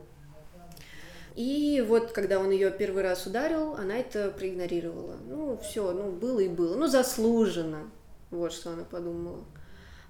И 1.35 1.85
вот, 1.87 2.13
когда 2.13 2.39
он 2.39 2.51
ее 2.51 2.71
первый 2.71 3.03
раз 3.03 3.27
ударил, 3.27 3.75
она 3.75 3.97
это 3.97 4.31
проигнорировала. 4.31 5.17
Ну, 5.29 5.59
все, 5.63 5.93
ну, 5.93 6.11
было 6.11 6.41
и 6.41 6.49
было. 6.49 6.77
Ну, 6.77 6.87
заслуженно. 6.87 7.91
Вот 8.31 8.53
что 8.53 8.73
она 8.73 8.85
подумала. 8.85 9.45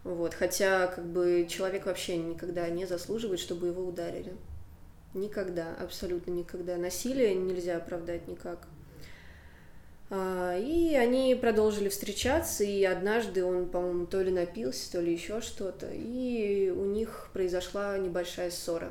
Вот, 0.04 0.34
хотя, 0.34 0.88
как 0.88 1.04
бы, 1.04 1.46
человек 1.48 1.86
вообще 1.86 2.16
никогда 2.16 2.68
не 2.68 2.86
заслуживает, 2.86 3.38
чтобы 3.38 3.68
его 3.68 3.84
ударили. 3.84 4.34
Никогда, 5.14 5.76
абсолютно 5.80 6.32
никогда. 6.32 6.76
Насилие 6.76 7.34
нельзя 7.34 7.76
оправдать 7.76 8.26
никак. 8.26 8.66
А, 10.14 10.58
и 10.58 10.94
они 10.94 11.34
продолжили 11.34 11.88
встречаться, 11.88 12.64
и 12.64 12.84
однажды 12.84 13.44
он, 13.44 13.68
по-моему, 13.68 14.06
то 14.06 14.20
ли 14.20 14.30
напился, 14.30 14.92
то 14.92 15.00
ли 15.00 15.12
еще 15.12 15.40
что-то, 15.40 15.88
и 15.90 16.68
у 16.70 16.84
них 16.84 17.30
произошла 17.32 17.96
небольшая 17.96 18.50
ссора. 18.50 18.90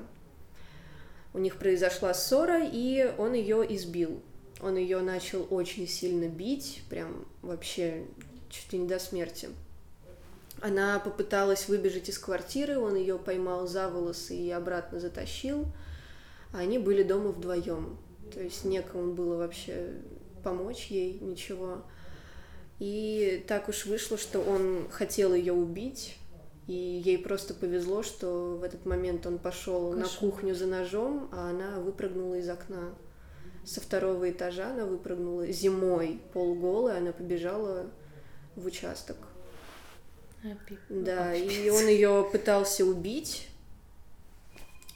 У 1.33 1.39
них 1.39 1.57
произошла 1.57 2.13
ссора, 2.13 2.61
и 2.63 3.13
он 3.17 3.33
ее 3.33 3.65
избил. 3.75 4.21
Он 4.61 4.77
ее 4.77 5.01
начал 5.01 5.47
очень 5.50 5.88
сильно 5.88 6.27
бить, 6.27 6.83
прям 6.89 7.25
вообще 7.41 8.05
чуть 8.50 8.73
ли 8.73 8.79
не 8.79 8.88
до 8.88 9.00
смерти. 9.00 9.50
Она 10.61 11.00
попыталась 11.00 11.67
выбежать 11.67 12.09
из 12.09 12.19
квартиры, 12.19 12.77
он 12.77 12.95
ее 12.95 13.17
поймал 13.17 13.67
за 13.67 13.89
волосы 13.89 14.35
и 14.35 14.51
обратно 14.51 15.00
затащил. 15.00 15.65
Они 16.53 16.77
были 16.77 17.01
дома 17.01 17.29
вдвоем. 17.29 17.97
То 18.33 18.41
есть 18.41 18.65
некому 18.65 19.13
было 19.13 19.38
вообще 19.38 19.93
помочь 20.43 20.88
ей, 20.88 21.17
ничего. 21.19 21.81
И 22.79 23.43
так 23.47 23.69
уж 23.69 23.85
вышло, 23.85 24.17
что 24.17 24.39
он 24.39 24.88
хотел 24.89 25.33
ее 25.33 25.53
убить, 25.53 26.17
и 26.72 27.01
ей 27.04 27.18
просто 27.18 27.54
повезло, 27.54 28.01
что 28.01 28.56
в 28.56 28.63
этот 28.63 28.86
момент 28.86 29.25
он 29.25 29.40
пошел 29.40 29.92
на 29.92 30.08
кухню 30.08 30.56
за 30.56 30.68
ножом, 30.68 31.28
а 31.34 31.50
она 31.50 31.82
выпрыгнула 31.82 32.36
из 32.36 32.48
окна. 32.48 32.96
Со 33.66 33.82
второго 33.82 34.30
этажа 34.32 34.72
она 34.72 34.86
выпрыгнула 34.86 35.48
зимой, 35.48 36.22
полголая, 36.32 37.00
она 37.00 37.12
побежала 37.12 37.88
в 38.56 38.66
участок. 38.66 39.18
Да, 40.88 41.36
и 41.36 41.70
он 41.70 41.88
ее 41.88 42.28
пытался 42.32 42.86
убить, 42.86 43.50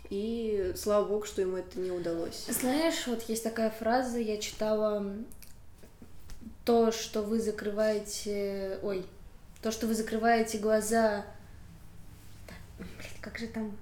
и 0.09 0.71
слава 0.77 1.05
богу, 1.05 1.25
что 1.25 1.41
ему 1.41 1.57
это 1.57 1.77
не 1.77 1.91
удалось. 1.91 2.45
Знаешь, 2.47 3.05
вот 3.05 3.23
есть 3.23 3.43
такая 3.43 3.69
фраза, 3.69 4.17
я 4.17 4.37
читала 4.37 5.13
то, 6.63 6.93
что 6.93 7.21
вы 7.21 7.41
закрываете, 7.41 8.79
ой, 8.81 9.05
то, 9.61 9.71
что 9.71 9.87
вы 9.87 9.93
закрываете 9.93 10.57
глаза, 10.57 11.25
блин, 12.77 13.11
как 13.21 13.37
же 13.37 13.47
там 13.47 13.77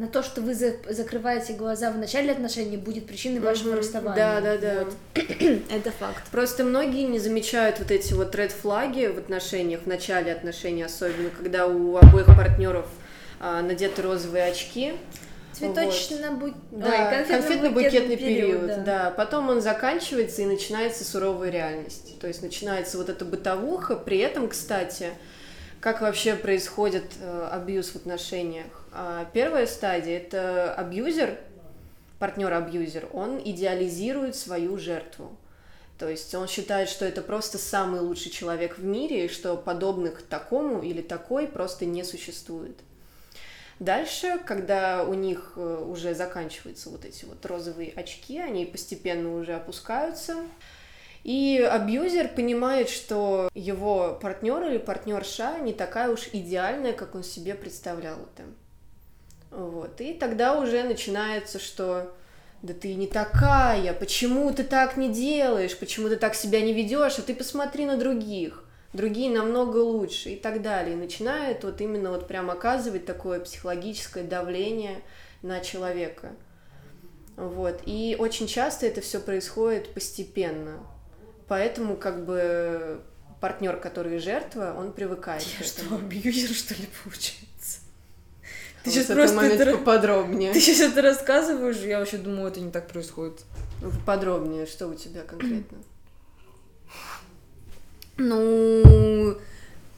на 0.00 0.08
то, 0.08 0.22
что 0.22 0.40
вы 0.40 0.54
за 0.54 0.76
закрываете 0.88 1.52
глаза 1.52 1.90
в 1.90 1.98
начале 1.98 2.32
отношений, 2.32 2.78
будет 2.78 3.06
причиной 3.06 3.38
вашего 3.40 3.74
mm-hmm. 3.74 3.78
расставания. 3.78 4.16
Да, 4.16 4.40
да, 4.40 4.56
да. 4.56 4.84
Вот. 4.84 4.94
Это 5.70 5.90
факт. 5.90 6.22
Просто 6.30 6.64
многие 6.64 7.04
не 7.04 7.18
замечают 7.18 7.78
вот 7.78 7.90
эти 7.90 8.14
вот 8.14 8.34
ред 8.34 8.50
флаги 8.50 9.06
в 9.08 9.18
отношениях, 9.18 9.82
в 9.82 9.86
начале 9.86 10.32
отношений, 10.32 10.84
особенно 10.84 11.28
когда 11.28 11.66
у 11.66 11.98
обоих 11.98 12.26
партнеров 12.26 12.86
а, 13.40 13.60
надеты 13.60 14.00
розовые 14.00 14.44
очки. 14.44 14.94
Цветочно 15.52 16.30
вот. 16.30 16.54
да, 16.70 17.22
конфетно-букетный 17.28 18.16
период, 18.16 18.60
период 18.62 18.66
да. 18.66 18.76
да. 18.84 19.10
Потом 19.10 19.50
он 19.50 19.60
заканчивается 19.60 20.40
и 20.40 20.46
начинается 20.46 21.04
суровая 21.04 21.50
реальность. 21.50 22.18
То 22.20 22.26
есть 22.26 22.40
начинается 22.40 22.96
вот 22.96 23.10
эта 23.10 23.26
бытовуха. 23.26 23.96
При 23.96 24.16
этом, 24.16 24.48
кстати, 24.48 25.10
как 25.80 26.02
вообще 26.02 26.36
происходит 26.36 27.04
э, 27.20 27.48
абьюз 27.50 27.90
в 27.90 27.96
отношениях? 27.96 28.66
А, 28.92 29.24
первая 29.32 29.66
стадия 29.66 30.18
это 30.18 30.74
абьюзер, 30.74 31.38
партнер-абьюзер, 32.18 33.08
он 33.12 33.40
идеализирует 33.42 34.36
свою 34.36 34.76
жертву. 34.76 35.36
То 35.98 36.08
есть 36.08 36.34
он 36.34 36.48
считает, 36.48 36.88
что 36.88 37.04
это 37.04 37.22
просто 37.22 37.58
самый 37.58 38.00
лучший 38.00 38.30
человек 38.30 38.78
в 38.78 38.84
мире, 38.84 39.26
и 39.26 39.28
что 39.28 39.56
подобных 39.56 40.22
такому 40.22 40.82
или 40.82 41.02
такой 41.02 41.46
просто 41.46 41.86
не 41.86 42.04
существует. 42.04 42.76
Дальше, 43.78 44.38
когда 44.44 45.04
у 45.04 45.14
них 45.14 45.52
э, 45.56 45.84
уже 45.86 46.14
заканчиваются 46.14 46.90
вот 46.90 47.06
эти 47.06 47.24
вот 47.24 47.44
розовые 47.46 47.92
очки, 47.92 48.38
они 48.38 48.66
постепенно 48.66 49.34
уже 49.34 49.54
опускаются, 49.54 50.36
и 51.22 51.60
абьюзер 51.70 52.28
понимает, 52.28 52.88
что 52.88 53.50
его 53.54 54.18
партнер 54.20 54.62
или 54.64 54.78
партнерша 54.78 55.58
не 55.60 55.72
такая 55.72 56.10
уж 56.10 56.28
идеальная, 56.32 56.92
как 56.92 57.14
он 57.14 57.22
себе 57.22 57.54
представлял 57.54 58.16
это. 58.16 58.48
Вот. 59.50 60.00
И 60.00 60.14
тогда 60.14 60.58
уже 60.58 60.82
начинается, 60.82 61.58
что 61.58 62.14
да 62.62 62.72
ты 62.72 62.94
не 62.94 63.06
такая, 63.06 63.92
почему 63.92 64.52
ты 64.52 64.64
так 64.64 64.96
не 64.96 65.10
делаешь, 65.10 65.78
почему 65.78 66.08
ты 66.08 66.16
так 66.16 66.34
себя 66.34 66.60
не 66.60 66.72
ведешь, 66.72 67.18
а 67.18 67.22
ты 67.22 67.34
посмотри 67.34 67.84
на 67.84 67.96
других, 67.96 68.64
другие 68.92 69.30
намного 69.30 69.78
лучше 69.78 70.30
и 70.30 70.36
так 70.36 70.62
далее. 70.62 70.94
И 70.94 70.98
начинает 70.98 71.64
вот 71.64 71.80
именно 71.80 72.10
вот 72.10 72.28
прям 72.28 72.50
оказывать 72.50 73.04
такое 73.04 73.40
психологическое 73.40 74.24
давление 74.24 75.02
на 75.42 75.60
человека. 75.60 76.32
Вот. 77.36 77.80
И 77.86 78.16
очень 78.18 78.46
часто 78.46 78.86
это 78.86 79.00
все 79.00 79.20
происходит 79.20 79.92
постепенно. 79.92 80.80
Поэтому 81.50 81.96
как 81.96 82.24
бы 82.26 83.00
партнер, 83.40 83.76
который 83.76 84.20
жертва, 84.20 84.72
он 84.78 84.92
привыкает. 84.92 85.42
Я 85.58 85.66
что, 85.66 85.96
абьюзер, 85.96 86.54
что 86.54 86.74
ли, 86.74 86.88
получается? 87.02 87.80
Ты 88.84 88.90
сейчас 88.92 89.06
просто 89.06 89.40
это... 89.46 89.76
поподробнее. 89.78 90.52
Ты 90.52 90.60
сейчас 90.60 90.92
это 90.92 91.02
рассказываешь, 91.02 91.78
я 91.78 91.98
вообще 91.98 92.18
думаю, 92.18 92.52
это 92.52 92.60
не 92.60 92.70
так 92.70 92.86
происходит. 92.86 93.40
Ну, 93.82 93.90
поподробнее, 93.90 94.64
что 94.64 94.86
у 94.86 94.94
тебя 94.94 95.22
конкретно? 95.22 95.78
Ну, 98.16 99.36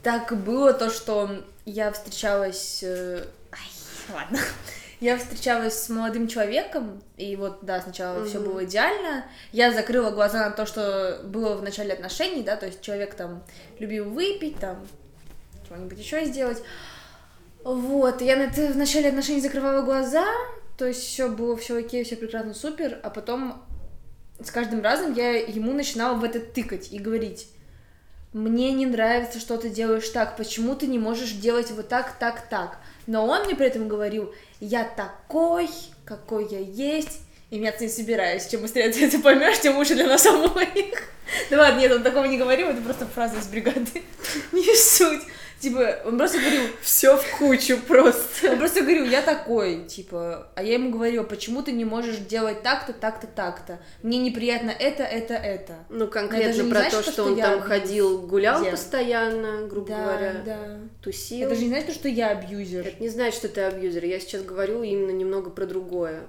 так 0.03 0.35
было 0.43 0.73
то, 0.73 0.89
что 0.89 1.45
я 1.67 1.93
встречалась... 1.93 2.83
Э, 2.83 3.27
ай, 3.53 4.15
ладно. 4.15 4.39
Я 5.03 5.19
встречалась 5.19 5.83
с 5.83 5.89
молодым 5.89 6.29
человеком, 6.29 7.03
и 7.17 7.35
вот, 7.35 7.59
да, 7.63 7.81
сначала 7.81 8.19
mm-hmm. 8.19 8.29
все 8.29 8.39
было 8.39 8.65
идеально. 8.65 9.25
Я 9.51 9.73
закрыла 9.73 10.13
глаза 10.13 10.49
на 10.49 10.53
то, 10.53 10.65
что 10.65 11.23
было 11.25 11.57
в 11.57 11.63
начале 11.65 11.93
отношений, 11.93 12.45
да, 12.45 12.55
то 12.55 12.67
есть 12.67 12.83
человек 12.83 13.15
там 13.15 13.43
любил 13.81 14.09
выпить, 14.09 14.61
там, 14.61 14.87
что-нибудь 15.65 15.99
еще 15.99 16.25
сделать. 16.25 16.63
Вот, 17.65 18.23
я 18.23 18.37
на 18.37 18.43
это 18.43 18.73
в 18.73 18.77
начале 18.77 19.09
отношений 19.09 19.41
закрывала 19.41 19.83
глаза, 19.83 20.25
то 20.79 20.87
есть 20.87 21.03
все 21.03 21.29
было 21.29 21.57
все 21.57 21.79
окей, 21.79 22.05
все 22.05 22.15
прекрасно, 22.15 22.55
супер, 22.55 23.01
а 23.03 23.11
потом 23.11 23.61
с 24.41 24.53
каждым 24.53 24.83
разом 24.83 25.15
я 25.15 25.33
ему 25.33 25.73
начинала 25.73 26.15
в 26.15 26.23
это 26.23 26.39
тыкать 26.39 26.93
и 26.93 27.01
говорить, 27.01 27.49
мне 28.33 28.73
не 28.73 28.87
нравится, 28.87 29.41
что 29.41 29.57
ты 29.57 29.69
делаешь 29.69 30.09
так, 30.11 30.37
почему 30.37 30.77
ты 30.77 30.87
не 30.87 31.01
можешь 31.01 31.33
делать 31.33 31.73
вот 31.73 31.89
так, 31.89 32.17
так, 32.21 32.49
так. 32.49 32.79
Но 33.07 33.27
он 33.27 33.45
мне 33.45 33.55
при 33.55 33.67
этом 33.67 33.89
говорил, 33.89 34.33
я 34.61 34.85
такой, 34.85 35.69
какой 36.05 36.49
я 36.49 36.59
есть, 36.59 37.21
и 37.51 37.59
меняться 37.59 37.85
не 37.85 37.91
собираюсь. 37.91 38.47
Чем 38.47 38.63
быстрее 38.63 38.91
ты 38.91 39.07
это 39.07 39.19
поймешь, 39.19 39.61
тем 39.61 39.77
лучше 39.77 39.95
для 39.95 40.07
нас 40.07 40.25
обоих. 40.27 40.69
Да 41.51 41.59
ладно, 41.59 41.81
нет, 41.81 41.93
он 41.93 42.03
такого 42.03 42.25
не 42.25 42.37
говорил, 42.37 42.69
это 42.69 42.83
просто 42.83 43.07
фраза 43.07 43.39
из 43.39 43.47
бригады. 43.47 44.03
Не 44.53 44.77
суть. 44.77 45.23
Типа, 45.63 46.01
он 46.05 46.19
просто 46.19 46.41
говорил... 46.41 46.63
Все 46.81 47.17
в 47.17 47.39
кучу 47.39 47.79
просто. 47.87 48.51
Он 48.51 48.59
просто 48.59 48.81
говорил, 48.81 49.05
я 49.05 49.23
такой, 49.23 49.85
типа, 49.85 50.49
а 50.57 50.63
я 50.65 50.75
ему 50.75 50.91
говорила, 50.91 51.23
почему 51.23 51.63
ты 51.63 51.71
не 51.71 51.85
можешь 51.85 52.17
делать 52.17 52.65
так-то, 52.65 52.93
так-то, 52.93 53.29
так-то? 53.29 53.79
Мне 54.03 54.19
неприятно 54.19 54.71
это, 54.71 55.05
это, 55.05 55.35
это. 55.35 55.75
Ну, 55.89 56.09
конкретно 56.09 56.65
про 56.65 56.91
то, 56.91 57.01
что, 57.03 57.13
что 57.13 57.25
он 57.27 57.37
там 57.37 57.61
ходил, 57.61 58.23
гулял 58.23 58.61
где? 58.61 58.73
постоянно, 58.73 59.69
грубо 59.69 59.91
да, 59.91 60.05
говоря, 60.05 60.43
да. 60.45 60.79
тусил. 61.01 61.47
Это 61.47 61.55
же 61.55 61.63
не 61.63 61.69
значит, 61.69 61.95
что 61.95 62.09
я 62.09 62.31
абьюзер. 62.31 62.89
Это 62.89 63.01
не 63.01 63.09
значит, 63.09 63.37
что 63.37 63.49
ты 63.49 63.61
абьюзер. 63.61 64.05
Я 64.05 64.19
сейчас 64.19 64.43
говорю 64.43 64.83
именно 64.83 65.13
немного 65.13 65.51
про 65.51 65.67
другое. 65.67 66.23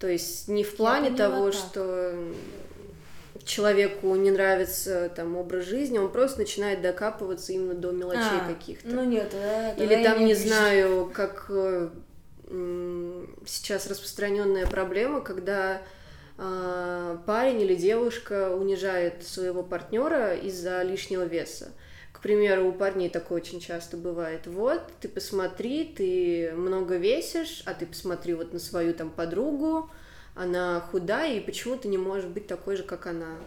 То 0.00 0.08
есть 0.08 0.48
не 0.48 0.64
в 0.64 0.76
плане 0.76 1.10
того, 1.10 1.50
так. 1.50 1.60
что 1.60 2.32
человеку 3.46 4.14
не 4.16 4.30
нравится 4.30 5.10
там 5.14 5.36
образ 5.36 5.64
жизни, 5.64 5.98
он 5.98 6.10
просто 6.10 6.40
начинает 6.40 6.82
докапываться 6.82 7.52
именно 7.52 7.74
до 7.74 7.92
мелочей 7.92 8.40
а, 8.42 8.48
каких-то. 8.48 8.88
Ну 8.88 9.04
нет, 9.04 9.30
да, 9.32 9.72
Или 9.72 10.02
там, 10.02 10.18
не, 10.18 10.26
не 10.26 10.34
знаю, 10.34 11.10
как 11.14 11.46
э, 11.48 11.88
сейчас 13.46 13.86
распространенная 13.86 14.66
проблема, 14.66 15.20
когда 15.20 15.80
э, 16.36 17.18
парень 17.24 17.62
или 17.62 17.76
девушка 17.76 18.54
унижает 18.54 19.24
своего 19.24 19.62
партнера 19.62 20.34
из-за 20.34 20.82
лишнего 20.82 21.22
веса. 21.22 21.68
К 22.12 22.20
примеру, 22.20 22.68
у 22.68 22.72
парней 22.72 23.10
такое 23.10 23.40
очень 23.40 23.60
часто 23.60 23.96
бывает. 23.96 24.46
Вот, 24.46 24.82
ты 25.00 25.08
посмотри, 25.08 25.84
ты 25.84 26.52
много 26.56 26.96
весишь, 26.96 27.62
а 27.66 27.74
ты 27.74 27.86
посмотри 27.86 28.34
вот 28.34 28.52
на 28.52 28.58
свою 28.58 28.92
там 28.92 29.10
подругу, 29.10 29.88
она 30.36 30.80
худая, 30.80 31.36
и 31.36 31.40
почему 31.40 31.76
ты 31.76 31.88
не 31.88 31.98
можешь 31.98 32.26
быть 32.26 32.46
такой 32.46 32.76
же, 32.76 32.82
как 32.82 33.06
она? 33.06 33.38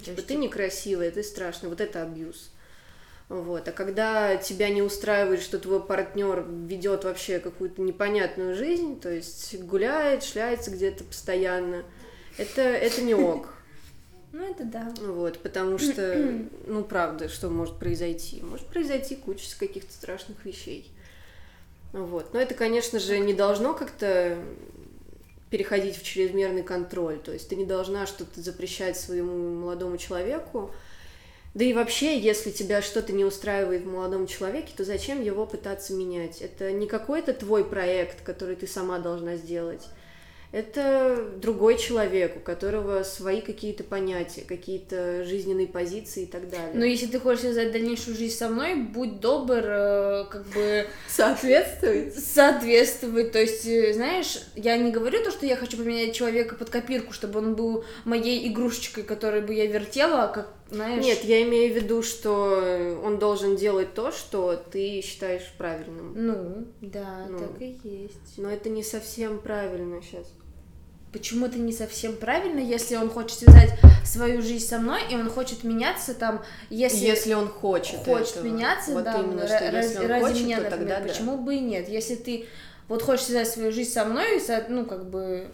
Типа, 0.00 0.22
ты 0.22 0.34
некрасивая, 0.34 1.10
ты 1.10 1.22
страшная. 1.22 1.70
Вот 1.70 1.80
это 1.80 2.02
абьюз. 2.02 2.50
Вот. 3.28 3.66
А 3.66 3.72
когда 3.72 4.36
тебя 4.36 4.68
не 4.68 4.82
устраивает, 4.82 5.40
что 5.40 5.58
твой 5.58 5.82
партнер 5.82 6.44
ведет 6.46 7.04
вообще 7.04 7.38
какую-то 7.38 7.80
непонятную 7.80 8.54
жизнь, 8.54 9.00
то 9.00 9.10
есть 9.10 9.58
гуляет, 9.62 10.22
шляется 10.22 10.70
где-то 10.70 11.04
постоянно, 11.04 11.84
это, 12.36 12.60
это 12.60 13.02
не 13.02 13.14
ок. 13.14 13.48
Ну, 14.36 14.42
это 14.42 14.64
да. 14.64 14.92
Вот, 15.00 15.38
потому 15.38 15.78
что, 15.78 16.40
ну, 16.66 16.82
правда, 16.82 17.28
что 17.28 17.50
может 17.50 17.78
произойти? 17.78 18.42
Может 18.42 18.66
произойти 18.66 19.14
куча 19.14 19.46
каких-то 19.56 19.92
страшных 19.92 20.44
вещей. 20.44 20.90
Вот. 21.92 22.34
Но 22.34 22.40
это, 22.40 22.54
конечно 22.54 22.98
же, 22.98 23.20
не 23.20 23.32
должно 23.32 23.74
как-то 23.74 24.36
переходить 25.54 25.96
в 25.96 26.02
чрезмерный 26.02 26.64
контроль. 26.64 27.20
То 27.20 27.32
есть 27.32 27.48
ты 27.48 27.54
не 27.54 27.64
должна 27.64 28.06
что-то 28.06 28.40
запрещать 28.40 28.98
своему 28.98 29.60
молодому 29.60 29.98
человеку. 29.98 30.72
Да 31.54 31.64
и 31.64 31.72
вообще, 31.72 32.18
если 32.18 32.50
тебя 32.50 32.82
что-то 32.82 33.12
не 33.12 33.24
устраивает 33.24 33.84
в 33.84 33.86
молодом 33.86 34.26
человеке, 34.26 34.72
то 34.76 34.82
зачем 34.82 35.22
его 35.22 35.46
пытаться 35.46 35.92
менять? 35.92 36.42
Это 36.42 36.72
не 36.72 36.88
какой-то 36.88 37.32
твой 37.32 37.64
проект, 37.64 38.22
который 38.22 38.56
ты 38.56 38.66
сама 38.66 38.98
должна 38.98 39.36
сделать 39.36 39.86
это 40.54 41.32
другой 41.42 41.76
человек, 41.78 42.36
у 42.36 42.40
которого 42.40 43.02
свои 43.02 43.40
какие-то 43.40 43.82
понятия, 43.82 44.42
какие-то 44.46 45.24
жизненные 45.24 45.66
позиции 45.66 46.22
и 46.22 46.26
так 46.26 46.48
далее. 46.48 46.70
Но 46.74 46.84
если 46.84 47.06
ты 47.06 47.18
хочешь 47.18 47.40
связать 47.40 47.72
дальнейшую 47.72 48.16
жизнь 48.16 48.36
со 48.36 48.48
мной, 48.48 48.76
будь 48.76 49.18
добр, 49.18 49.58
э, 49.58 50.24
как 50.30 50.46
бы... 50.54 50.86
Соответствовать? 51.08 52.14
Соответствовать. 52.14 53.32
То 53.32 53.40
есть, 53.40 53.66
э, 53.66 53.94
знаешь, 53.94 54.42
я 54.54 54.76
не 54.76 54.92
говорю 54.92 55.24
то, 55.24 55.32
что 55.32 55.44
я 55.44 55.56
хочу 55.56 55.76
поменять 55.76 56.14
человека 56.14 56.54
под 56.54 56.70
копирку, 56.70 57.12
чтобы 57.12 57.40
он 57.40 57.56
был 57.56 57.84
моей 58.04 58.48
игрушечкой, 58.48 59.02
которой 59.02 59.40
бы 59.40 59.54
я 59.54 59.66
вертела, 59.66 60.30
как 60.32 60.50
знаешь... 60.70 61.04
Нет, 61.04 61.24
я 61.24 61.42
имею 61.42 61.72
в 61.72 61.76
виду, 61.76 62.04
что 62.04 63.00
он 63.04 63.18
должен 63.18 63.56
делать 63.56 63.92
то, 63.94 64.12
что 64.12 64.54
ты 64.70 65.00
считаешь 65.02 65.52
правильным. 65.58 66.12
Ну, 66.14 66.66
да, 66.80 67.26
ну, 67.28 67.38
так 67.40 67.60
и 67.60 67.76
есть. 67.82 68.38
Но 68.38 68.48
это 68.48 68.68
не 68.68 68.84
совсем 68.84 69.40
правильно 69.40 70.00
сейчас 70.00 70.26
почему 71.14 71.46
это 71.46 71.58
не 71.58 71.72
совсем 71.72 72.16
правильно, 72.16 72.58
если 72.58 72.96
он 72.96 73.08
хочет 73.08 73.38
связать 73.38 73.70
свою 74.04 74.42
жизнь 74.42 74.66
со 74.66 74.80
мной, 74.80 75.00
и 75.08 75.14
он 75.14 75.30
хочет 75.30 75.62
меняться 75.62 76.12
там, 76.12 76.42
если... 76.70 77.06
Если 77.06 77.32
он 77.34 77.48
хочет 77.48 78.00
Хочет 78.04 78.36
этого. 78.36 78.44
меняться, 78.44 78.90
вот 78.90 79.04
да, 79.04 79.20
именно, 79.20 79.46
что 79.46 79.70
раз, 79.70 79.86
если 79.86 79.98
он 80.00 80.06
ради 80.06 80.24
хочет, 80.24 80.44
меня, 80.44 80.56
то 80.56 80.62
например, 80.64 80.88
тогда 80.96 81.08
почему 81.08 81.36
да. 81.36 81.42
бы 81.42 81.54
и 81.54 81.60
нет? 81.60 81.88
Если 81.88 82.16
ты 82.16 82.46
вот 82.88 83.02
хочешь 83.02 83.26
связать 83.26 83.48
свою 83.48 83.70
жизнь 83.70 83.92
со 83.92 84.04
мной, 84.04 84.42
ну, 84.68 84.84
как 84.84 85.08
бы... 85.08 85.46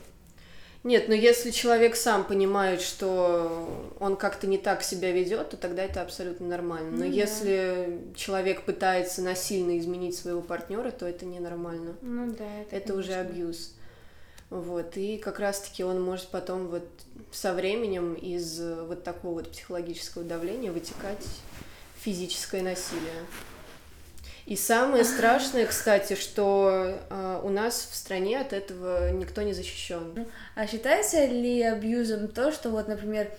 Нет, 0.82 1.08
но 1.08 1.14
если 1.14 1.50
человек 1.50 1.94
сам 1.94 2.24
понимает, 2.24 2.80
что 2.80 3.92
он 4.00 4.16
как-то 4.16 4.46
не 4.46 4.56
так 4.56 4.82
себя 4.82 5.12
ведет, 5.12 5.50
то 5.50 5.58
тогда 5.58 5.84
это 5.84 6.00
абсолютно 6.00 6.46
нормально. 6.46 6.90
Но 6.90 7.04
ну, 7.04 7.10
если 7.10 7.84
да. 7.86 8.18
человек 8.18 8.62
пытается 8.62 9.20
насильно 9.20 9.78
изменить 9.78 10.16
своего 10.16 10.40
партнера, 10.40 10.90
то 10.90 11.06
это 11.06 11.26
ненормально. 11.26 11.96
Ну 12.00 12.32
да. 12.32 12.46
Это, 12.62 12.76
это 12.76 12.94
уже 12.94 13.12
абьюз. 13.12 13.74
Вот, 14.50 14.96
и 14.96 15.16
как 15.16 15.38
раз-таки 15.38 15.84
он 15.84 16.02
может 16.02 16.28
потом 16.28 16.66
вот 16.66 16.86
со 17.30 17.54
временем 17.54 18.14
из 18.14 18.60
вот 18.60 19.04
такого 19.04 19.34
вот 19.34 19.52
психологического 19.52 20.24
давления 20.24 20.72
вытекать 20.72 21.24
физическое 22.00 22.62
насилие. 22.62 23.26
И 24.46 24.56
самое 24.56 25.04
страшное, 25.04 25.66
кстати, 25.66 26.16
что 26.16 26.98
э, 27.08 27.40
у 27.44 27.48
нас 27.50 27.88
в 27.90 27.94
стране 27.94 28.40
от 28.40 28.52
этого 28.52 29.12
никто 29.12 29.42
не 29.42 29.52
защищен. 29.52 30.26
А 30.56 30.66
считается 30.66 31.24
ли 31.26 31.62
абьюзом 31.62 32.26
то, 32.26 32.50
что 32.50 32.70
вот, 32.70 32.88
например, 32.88 33.30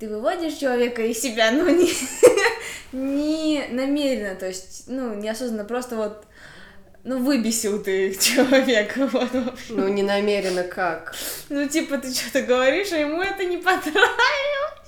ты 0.00 0.08
выводишь 0.08 0.54
человека 0.54 1.02
из 1.02 1.20
себя, 1.20 1.52
но 1.52 1.68
не, 1.70 1.92
не 2.92 3.66
намеренно, 3.70 4.34
то 4.34 4.46
есть, 4.46 4.84
ну, 4.88 5.14
неосознанно, 5.14 5.64
просто 5.64 5.96
вот 5.96 6.24
ну, 7.04 7.22
выбесил 7.22 7.82
ты 7.82 8.14
человека, 8.20 9.08
вот. 9.12 9.30
Ну, 9.68 9.88
не 9.88 10.02
намеренно 10.02 10.64
как? 10.64 11.14
Ну, 11.48 11.68
типа, 11.68 11.98
ты 11.98 12.12
что-то 12.12 12.42
говоришь, 12.42 12.92
а 12.92 12.96
ему 12.96 13.22
это 13.22 13.44
не 13.44 13.56
понравилось. 13.56 14.78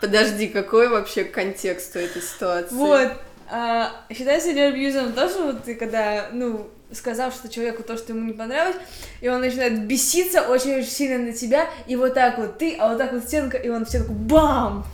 Подожди, 0.00 0.48
какой 0.48 0.88
вообще 0.88 1.24
контекст 1.24 1.96
у 1.96 1.98
этой 1.98 2.22
ситуации? 2.22 2.74
Вот, 2.74 3.12
а, 3.50 3.92
считается 4.12 4.50
ли 4.52 4.60
абьюзом 4.60 5.12
то, 5.12 5.28
что 5.28 5.46
вот 5.46 5.64
ты 5.64 5.74
когда, 5.74 6.28
ну, 6.32 6.70
сказав 6.92 7.34
что 7.34 7.48
человеку 7.48 7.82
то, 7.82 7.96
что 7.96 8.12
ему 8.12 8.26
не 8.26 8.32
понравилось, 8.32 8.76
и 9.20 9.28
он 9.28 9.40
начинает 9.40 9.86
беситься 9.86 10.42
очень-очень 10.42 10.90
сильно 10.90 11.18
на 11.18 11.32
тебя, 11.32 11.68
и 11.86 11.96
вот 11.96 12.14
так 12.14 12.38
вот 12.38 12.58
ты, 12.58 12.76
а 12.76 12.88
вот 12.88 12.98
так 12.98 13.12
вот 13.12 13.24
стенка, 13.24 13.56
и 13.56 13.68
он 13.68 13.84
в 13.84 13.88
стенку 13.88 14.12
бам! 14.12 14.84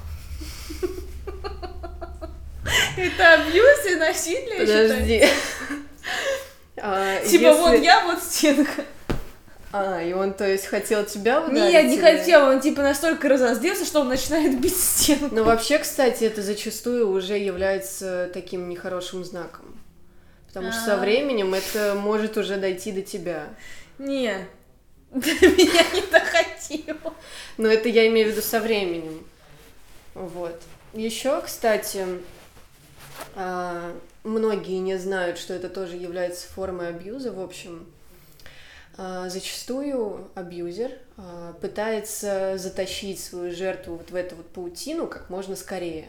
Это 2.96 3.34
абьюз 3.34 3.86
и 3.86 3.94
насилие, 3.96 4.60
Подожди. 4.60 5.24
А, 6.78 7.20
типа 7.24 7.54
вот 7.54 7.74
я, 7.74 8.04
вот 8.04 8.22
стенка. 8.22 8.84
А, 9.72 10.00
и 10.02 10.12
он, 10.12 10.32
то 10.32 10.46
есть, 10.46 10.66
хотел 10.66 11.04
тебя 11.04 11.42
ударить? 11.42 11.72
Нет, 11.72 11.84
не 11.86 11.98
хотел, 11.98 12.46
он, 12.46 12.60
типа, 12.60 12.82
настолько 12.82 13.28
разозлился, 13.28 13.84
что 13.84 14.00
он 14.00 14.08
начинает 14.08 14.58
бить 14.60 14.76
стенку. 14.76 15.34
Ну, 15.34 15.44
вообще, 15.44 15.78
кстати, 15.78 16.24
это 16.24 16.42
зачастую 16.42 17.10
уже 17.10 17.36
является 17.36 18.30
таким 18.32 18.68
нехорошим 18.68 19.24
знаком. 19.24 19.66
Потому 20.48 20.72
что 20.72 20.80
со 20.80 20.94
а. 20.94 20.96
временем 20.96 21.52
это 21.52 21.94
может 21.94 22.38
уже 22.38 22.56
дойти 22.56 22.92
до 22.92 23.02
тебя. 23.02 23.48
Не, 23.98 24.46
до 25.10 25.26
меня 25.28 25.82
не 25.92 26.02
доходило. 26.10 27.14
Но 27.58 27.68
это 27.68 27.88
я 27.88 28.06
имею 28.06 28.28
в 28.28 28.30
виду 28.32 28.40
со 28.40 28.60
временем. 28.60 29.26
Вот. 30.14 30.58
Еще, 30.94 31.42
кстати, 31.42 32.06
многие 34.24 34.78
не 34.78 34.96
знают, 34.96 35.38
что 35.38 35.54
это 35.54 35.68
тоже 35.68 35.96
является 35.96 36.46
формой 36.48 36.88
абьюза. 36.88 37.32
В 37.32 37.40
общем, 37.40 37.86
а, 38.98 39.28
зачастую 39.28 40.30
абьюзер 40.34 40.90
а, 41.16 41.52
пытается 41.60 42.56
затащить 42.56 43.20
свою 43.20 43.54
жертву 43.54 43.96
вот 43.96 44.10
в 44.10 44.14
эту 44.14 44.36
вот 44.36 44.48
паутину 44.48 45.06
как 45.06 45.28
можно 45.28 45.54
скорее. 45.54 46.08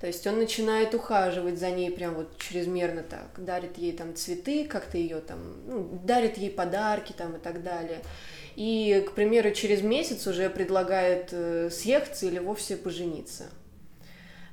То 0.00 0.08
есть 0.08 0.26
он 0.26 0.38
начинает 0.38 0.94
ухаживать 0.96 1.60
за 1.60 1.70
ней 1.70 1.92
прям 1.92 2.14
вот 2.14 2.36
чрезмерно 2.36 3.04
так, 3.04 3.28
дарит 3.36 3.78
ей 3.78 3.92
там 3.92 4.16
цветы, 4.16 4.64
как-то 4.64 4.98
ее 4.98 5.20
там, 5.20 5.38
ну, 5.64 6.00
дарит 6.02 6.38
ей 6.38 6.50
подарки 6.50 7.12
там 7.12 7.36
и 7.36 7.38
так 7.38 7.62
далее. 7.62 8.00
И, 8.56 9.06
к 9.08 9.12
примеру, 9.12 9.52
через 9.52 9.80
месяц 9.80 10.26
уже 10.26 10.50
предлагает 10.50 11.28
э, 11.30 11.70
съехаться 11.70 12.26
или 12.26 12.40
вовсе 12.40 12.76
пожениться. 12.76 13.44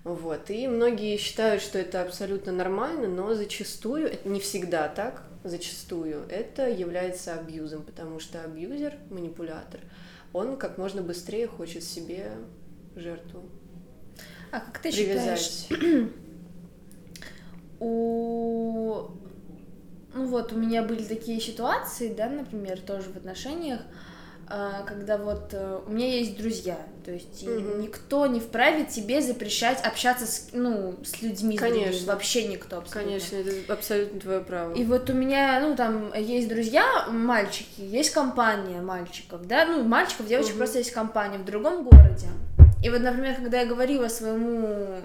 Вот. 0.03 0.49
И 0.49 0.67
многие 0.67 1.17
считают, 1.17 1.61
что 1.61 1.77
это 1.77 2.01
абсолютно 2.01 2.51
нормально, 2.51 3.07
но 3.07 3.33
зачастую, 3.33 4.07
это 4.07 4.27
не 4.27 4.39
всегда 4.39 4.87
так, 4.87 5.23
зачастую 5.43 6.25
это 6.29 6.69
является 6.69 7.33
абьюзом, 7.33 7.83
потому 7.83 8.19
что 8.19 8.43
абьюзер, 8.43 8.95
манипулятор, 9.09 9.81
он 10.33 10.57
как 10.57 10.77
можно 10.77 11.01
быстрее 11.01 11.47
хочет 11.47 11.83
себе 11.83 12.31
жертву. 12.95 13.43
А 14.51 14.59
как 14.59 14.79
ты 14.79 14.91
привязать. 14.91 15.39
считаешь, 15.39 16.09
у 17.79 19.09
ну 20.13 20.25
вот 20.25 20.53
у 20.53 20.57
меня 20.57 20.83
были 20.83 21.03
такие 21.03 21.39
ситуации, 21.39 22.13
да, 22.13 22.29
например, 22.29 22.81
тоже 22.81 23.09
в 23.09 23.17
отношениях, 23.17 23.81
когда 24.87 25.17
вот 25.17 25.49
э, 25.53 25.79
у 25.85 25.91
меня 25.91 26.07
есть 26.07 26.35
друзья, 26.35 26.77
то 27.05 27.11
есть 27.11 27.43
угу. 27.43 27.77
никто 27.77 28.25
не 28.25 28.39
вправе 28.39 28.85
тебе 28.85 29.21
запрещать 29.21 29.79
общаться 29.85 30.25
с, 30.25 30.49
ну, 30.53 30.95
с 31.03 31.21
людьми, 31.21 31.55
Конечно. 31.55 31.85
Другими, 31.85 32.05
вообще 32.05 32.47
никто 32.47 32.79
абсолютно. 32.79 33.11
Конечно, 33.11 33.35
это 33.35 33.73
абсолютно 33.73 34.19
твое 34.19 34.39
право. 34.39 34.73
И 34.73 34.83
вот 34.83 35.07
у 35.09 35.13
меня, 35.13 35.59
ну, 35.59 35.75
там 35.75 36.11
есть 36.15 36.49
друзья, 36.49 37.05
мальчики, 37.09 37.81
есть 37.81 38.11
компания 38.11 38.81
мальчиков, 38.81 39.45
да, 39.45 39.65
ну, 39.65 39.83
мальчиков, 39.83 40.25
девочек 40.25 40.53
угу. 40.53 40.59
просто 40.59 40.79
есть 40.79 40.91
компания 40.91 41.37
в 41.37 41.45
другом 41.45 41.83
городе. 41.83 42.27
И 42.83 42.89
вот, 42.89 43.01
например, 43.01 43.35
когда 43.35 43.61
я 43.61 43.67
говорила 43.67 44.07
своему 44.07 45.01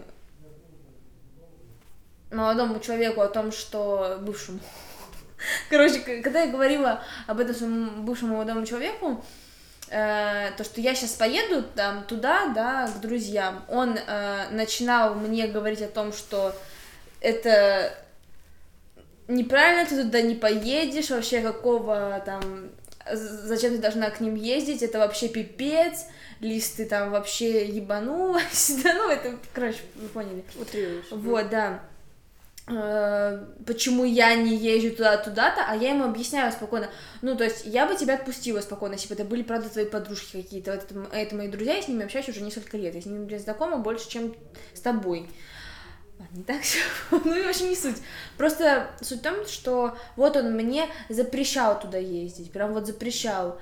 молодому 2.31 2.81
человеку 2.81 3.21
о 3.21 3.29
том, 3.29 3.53
что 3.53 4.19
бывшему 4.23 4.61
Короче, 5.71 6.01
когда 6.01 6.43
я 6.43 6.51
говорила 6.51 7.03
об 7.27 7.41
этом 7.41 7.55
своему 7.55 8.03
бывшему 8.03 8.35
молодому 8.35 8.67
человеку, 8.67 9.25
э, 9.89 10.51
то, 10.57 10.65
что 10.65 10.81
я 10.81 10.95
сейчас 10.95 11.13
поеду 11.13 11.63
там 11.75 12.05
туда, 12.05 12.49
да, 12.55 12.89
к 12.89 13.01
друзьям, 13.01 13.65
он 13.69 13.97
э, 13.97 14.49
начинал 14.51 15.15
мне 15.15 15.47
говорить 15.47 15.83
о 15.83 15.89
том, 15.89 16.13
что 16.13 16.55
это 17.21 17.97
неправильно, 19.29 19.87
ты 19.87 20.03
туда 20.03 20.21
не 20.21 20.35
поедешь, 20.35 21.11
вообще 21.11 21.41
какого 21.41 22.23
там, 22.25 22.71
зачем 23.13 23.73
ты 23.73 23.79
должна 23.79 24.11
к 24.11 24.21
ним 24.21 24.35
ездить, 24.35 24.83
это 24.83 24.99
вообще 24.99 25.29
пипец, 25.29 26.07
лист 26.41 26.77
ты 26.77 26.87
там 26.87 27.11
вообще 27.11 27.67
ебанулась, 27.67 28.75
да, 28.85 28.95
ну 28.95 29.11
это, 29.11 29.37
короче, 29.53 29.79
вы 29.95 30.09
поняли. 30.09 30.45
Утрируешь. 30.57 31.07
Вот, 31.11 31.49
да. 31.51 31.81
Э, 32.67 33.45
почему 33.67 34.05
я 34.05 34.35
не 34.35 34.57
езжу 34.57 34.97
туда-туда-то, 34.97 35.65
а 35.67 35.77
я 35.77 35.91
ему 35.91 36.05
объясняю 36.05 36.51
спокойно. 36.51 36.89
Ну, 37.21 37.37
то 37.37 37.45
есть, 37.45 37.67
я 37.67 37.87
бы 37.87 37.95
тебя 37.95 38.15
отпустила 38.15 38.61
спокойно, 38.61 38.95
если 38.95 39.09
бы 39.09 39.15
это 39.15 39.25
были, 39.25 39.43
правда, 39.43 39.69
твои 39.69 39.85
подружки 39.85 40.43
какие-то. 40.43 40.73
Вот 40.73 40.91
это, 40.91 41.17
это 41.17 41.37
мои 41.37 41.49
друзья, 41.49 41.75
я 41.75 41.83
с 41.83 41.89
ними 41.89 42.05
общаюсь 42.05 42.29
уже 42.29 42.41
несколько 42.41 42.79
лет. 42.79 42.95
Я 42.95 43.03
с 43.03 43.07
ними, 43.07 43.25
блин, 43.25 43.39
знакома 43.39 43.79
больше, 43.79 44.09
чем 44.09 44.35
с 44.73 44.81
тобой. 44.81 45.29
Не 46.33 46.43
так 46.43 46.63
все. 46.63 46.79
ну 47.11 47.35
и 47.37 47.43
вообще 47.43 47.69
не 47.69 47.77
суть. 47.77 47.97
Просто 48.39 48.91
суть 49.03 49.21
в 49.21 49.23
том, 49.23 49.47
что 49.47 49.97
вот 50.17 50.37
он 50.37 50.53
мне 50.53 50.89
запрещал 51.09 51.79
туда 51.79 51.99
ездить, 51.99 52.51
прям 52.51 52.73
вот 52.73 52.87
запрещал. 52.87 53.61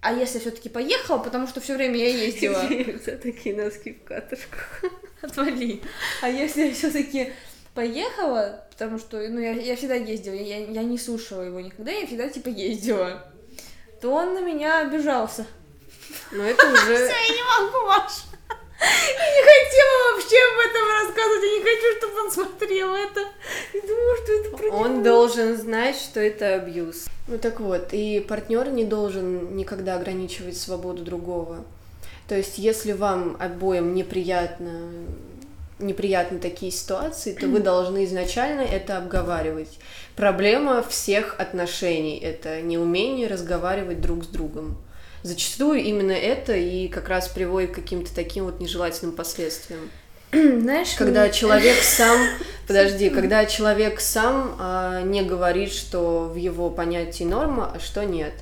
А 0.00 0.12
если 0.12 0.38
все-таки 0.38 0.68
поехал, 0.68 1.20
потому 1.20 1.48
что 1.48 1.60
все 1.60 1.74
время 1.74 1.96
я 1.96 2.08
ездила. 2.08 2.60
такие 3.22 3.56
носки 3.56 3.94
в 3.94 4.04
катушку. 4.04 4.58
Отвали. 5.22 5.80
А 6.20 6.28
если 6.28 6.70
все-таки 6.72 7.32
поехала, 7.74 8.64
потому 8.70 8.98
что, 8.98 9.18
ну, 9.28 9.40
я, 9.40 9.52
я 9.52 9.76
всегда 9.76 9.94
ездила, 9.94 10.34
я, 10.34 10.58
я 10.58 10.82
не 10.82 10.98
слушала 10.98 11.42
его 11.42 11.60
никогда, 11.60 11.90
я 11.90 12.06
всегда, 12.06 12.28
типа, 12.28 12.48
ездила, 12.48 13.24
то 14.00 14.10
он 14.12 14.34
на 14.34 14.40
меня 14.40 14.80
обижался. 14.80 15.46
Ну, 16.30 16.42
это 16.42 16.66
уже... 16.66 16.76
Все, 16.94 17.04
я 17.04 17.34
не 17.34 17.42
могу, 17.42 17.86
Маша. 17.86 18.22
Я 18.80 19.30
не 19.30 19.42
хотела 19.42 20.14
вообще 20.14 20.36
об 20.52 20.58
этом 20.60 20.88
рассказывать, 20.88 21.44
я 21.44 21.58
не 21.58 21.64
хочу, 21.64 21.98
чтобы 21.98 22.20
он 22.20 22.30
смотрел 22.30 22.94
это. 22.94 23.20
И 23.72 23.80
думаю, 23.80 24.16
что 24.22 24.32
это 24.32 24.56
про 24.56 24.70
Он 24.76 25.02
должен 25.02 25.56
знать, 25.56 25.96
что 25.96 26.20
это 26.20 26.54
абьюз. 26.54 27.06
Ну 27.28 27.38
так 27.38 27.60
вот, 27.60 27.92
и 27.92 28.20
партнер 28.20 28.68
не 28.70 28.84
должен 28.84 29.56
никогда 29.56 29.94
ограничивать 29.94 30.58
свободу 30.58 31.02
другого. 31.02 31.64
То 32.28 32.36
есть, 32.36 32.58
если 32.58 32.92
вам 32.92 33.36
обоим 33.38 33.94
неприятно 33.94 34.90
неприятны 35.84 36.38
такие 36.38 36.72
ситуации, 36.72 37.34
то 37.34 37.46
вы 37.46 37.60
должны 37.60 38.04
изначально 38.04 38.62
это 38.62 38.96
обговаривать. 38.96 39.78
Проблема 40.16 40.82
всех 40.82 41.36
отношений— 41.38 42.18
это 42.22 42.60
неумение 42.62 43.28
разговаривать 43.28 44.00
друг 44.00 44.24
с 44.24 44.26
другом. 44.26 44.76
Зачастую 45.22 45.80
именно 45.82 46.12
это 46.12 46.54
и 46.54 46.88
как 46.88 47.08
раз 47.08 47.28
приводит 47.28 47.72
к 47.72 47.74
каким-то 47.76 48.14
таким 48.14 48.44
вот 48.44 48.60
нежелательным 48.60 49.14
последствиям. 49.14 49.90
Знаешь, 50.32 50.94
когда 50.98 51.30
человек 51.30 51.76
сам, 51.82 52.18
подожди, 52.66 53.08
когда 53.08 53.46
человек 53.46 54.00
сам 54.00 54.56
а, 54.58 55.02
не 55.02 55.22
говорит, 55.22 55.72
что 55.72 56.30
в 56.32 56.36
его 56.36 56.70
понятии 56.70 57.24
норма, 57.24 57.72
а 57.74 57.80
что 57.80 58.04
нет. 58.04 58.32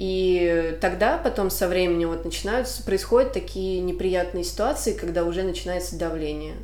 И 0.00 0.78
тогда 0.80 1.18
потом 1.18 1.50
со 1.50 1.66
временем 1.66 2.10
вот 2.10 2.24
начинаются, 2.24 2.84
происходят 2.84 3.32
такие 3.32 3.80
неприятные 3.80 4.44
ситуации, 4.44 4.92
когда 4.92 5.24
уже 5.24 5.42
начинается 5.42 5.98
давление. 5.98 6.54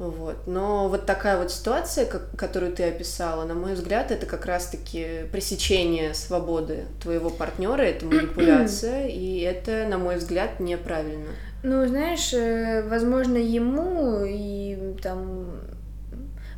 Вот. 0.00 0.48
Но 0.48 0.88
вот 0.88 1.06
такая 1.06 1.38
вот 1.38 1.52
ситуация, 1.52 2.04
как, 2.04 2.32
которую 2.36 2.72
ты 2.72 2.82
описала, 2.82 3.44
на 3.44 3.54
мой 3.54 3.74
взгляд, 3.74 4.10
это 4.10 4.26
как 4.26 4.44
раз-таки 4.44 5.28
пресечение 5.30 6.14
свободы 6.14 6.86
твоего 7.00 7.30
партнера, 7.30 7.82
это 7.82 8.06
манипуляция, 8.06 9.06
и 9.06 9.38
это, 9.38 9.86
на 9.88 9.98
мой 9.98 10.16
взгляд, 10.16 10.58
неправильно. 10.58 11.30
Ну, 11.62 11.86
знаешь, 11.86 12.32
э, 12.32 12.82
возможно, 12.88 13.36
ему 13.36 14.24
и 14.26 14.96
там, 15.00 15.60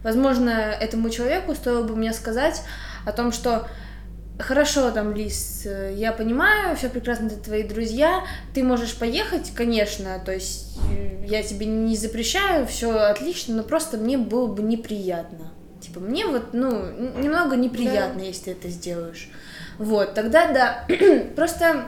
возможно, 0.02 0.48
этому 0.48 1.10
человеку 1.10 1.54
стоило 1.54 1.82
бы 1.82 1.94
мне 1.94 2.14
сказать 2.14 2.62
о 3.04 3.12
том, 3.12 3.32
что 3.32 3.66
Хорошо, 4.40 4.90
там, 4.90 5.14
Лиз, 5.14 5.62
э, 5.66 5.92
я 5.94 6.12
понимаю, 6.12 6.76
все 6.76 6.88
прекрасно, 6.88 7.26
это 7.26 7.36
твои 7.36 7.62
друзья, 7.62 8.24
ты 8.54 8.62
можешь 8.62 8.96
поехать, 8.96 9.52
конечно, 9.54 10.20
то 10.24 10.32
есть 10.32 10.78
э, 10.90 11.24
я 11.26 11.42
тебе 11.42 11.66
не 11.66 11.96
запрещаю, 11.96 12.66
все 12.66 12.90
отлично, 12.90 13.56
но 13.56 13.62
просто 13.62 13.98
мне 13.98 14.18
было 14.18 14.46
бы 14.46 14.62
неприятно. 14.62 15.52
Типа, 15.80 16.00
мне 16.00 16.26
вот, 16.26 16.52
ну, 16.52 16.90
немного 16.90 17.56
неприятно, 17.56 18.20
да. 18.20 18.26
если 18.26 18.44
ты 18.44 18.50
это 18.52 18.68
сделаешь. 18.68 19.30
Вот, 19.78 20.14
тогда 20.14 20.52
да, 20.52 20.86
просто 21.36 21.86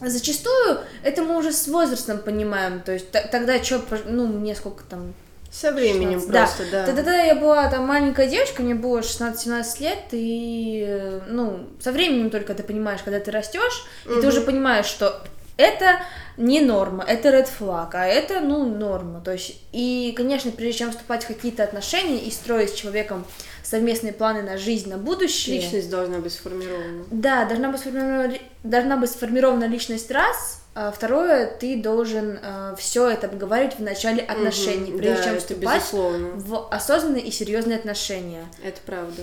зачастую 0.00 0.78
это 1.02 1.22
мы 1.22 1.38
уже 1.38 1.52
с 1.52 1.68
возрастом 1.68 2.18
понимаем, 2.18 2.80
то 2.80 2.92
есть 2.92 3.10
тогда 3.10 3.62
что, 3.62 3.82
ну, 4.06 4.26
мне 4.26 4.54
сколько 4.54 4.84
там, 4.84 5.14
со 5.50 5.72
временем 5.72 6.20
16. 6.20 6.30
просто, 6.30 6.64
да. 6.70 6.86
да. 6.86 6.92
Тогда 6.92 7.22
я 7.22 7.34
была 7.34 7.68
там 7.70 7.86
маленькая 7.86 8.28
девочка, 8.28 8.62
мне 8.62 8.74
было 8.74 9.00
16-17 9.00 9.82
лет, 9.82 9.98
и, 10.12 11.20
ну, 11.28 11.68
со 11.80 11.92
временем 11.92 12.30
только 12.30 12.54
ты 12.54 12.62
понимаешь, 12.62 13.00
когда 13.02 13.20
ты 13.20 13.30
растешь, 13.30 13.86
угу. 14.04 14.14
и 14.14 14.20
ты 14.20 14.26
уже 14.28 14.40
понимаешь, 14.42 14.86
что 14.86 15.22
это 15.56 16.00
не 16.36 16.60
норма, 16.60 17.02
это 17.02 17.30
red 17.30 17.48
flag, 17.58 17.90
а 17.94 18.06
это, 18.06 18.40
ну, 18.40 18.66
норма. 18.66 19.22
То 19.22 19.32
есть, 19.32 19.58
и, 19.72 20.12
конечно, 20.16 20.50
прежде 20.50 20.80
чем 20.80 20.90
вступать 20.90 21.24
в 21.24 21.28
какие-то 21.28 21.64
отношения 21.64 22.18
и 22.18 22.30
строить 22.30 22.70
с 22.70 22.74
человеком 22.74 23.24
совместные 23.66 24.12
планы 24.12 24.42
на 24.42 24.56
жизнь, 24.56 24.88
на 24.88 24.96
будущее... 24.96 25.60
Личность 25.60 25.90
должна 25.90 26.18
быть 26.18 26.32
сформирована. 26.32 27.04
Да, 27.10 27.44
должна 27.46 27.70
быть 27.70 27.80
сформирована, 27.80 28.34
должна 28.62 28.96
быть 28.96 29.10
сформирована 29.10 29.64
личность 29.64 30.10
раз, 30.10 30.62
а 30.74 30.92
второе, 30.92 31.46
ты 31.46 31.82
должен 31.82 32.38
э, 32.40 32.74
все 32.78 33.08
это 33.08 33.26
обговаривать 33.26 33.78
в 33.78 33.82
начале 33.82 34.22
отношений, 34.22 34.90
угу, 34.90 34.98
прежде 34.98 35.16
да, 35.16 35.24
чем 35.24 35.38
вступать 35.38 35.78
безусловно. 35.80 36.28
в 36.36 36.68
осознанные 36.70 37.24
и 37.24 37.30
серьезные 37.30 37.78
отношения. 37.78 38.44
Это 38.62 38.80
правда. 38.86 39.22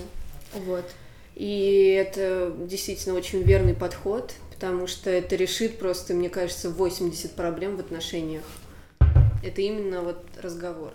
Вот. 0.52 0.84
И 1.36 1.96
это 1.98 2.52
действительно 2.58 3.14
очень 3.14 3.42
верный 3.42 3.74
подход, 3.74 4.34
потому 4.52 4.86
что 4.86 5.10
это 5.10 5.36
решит 5.36 5.78
просто, 5.78 6.12
мне 6.12 6.28
кажется, 6.28 6.70
80 6.70 7.32
проблем 7.32 7.76
в 7.76 7.80
отношениях. 7.80 8.44
Это 9.42 9.62
именно 9.62 10.02
вот 10.02 10.18
разговор. 10.40 10.92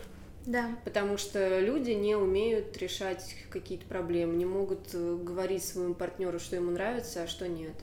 Да. 0.52 0.76
Потому 0.84 1.18
что 1.18 1.60
люди 1.60 1.92
не 1.92 2.16
умеют 2.16 2.76
решать 2.78 3.36
какие-то 3.50 3.86
проблемы, 3.86 4.36
не 4.36 4.46
могут 4.46 4.90
э, 4.94 5.18
говорить 5.22 5.64
своему 5.64 5.94
партнеру, 5.94 6.40
что 6.40 6.56
ему 6.56 6.72
нравится, 6.72 7.24
а 7.24 7.28
что 7.28 7.48
нет 7.48 7.76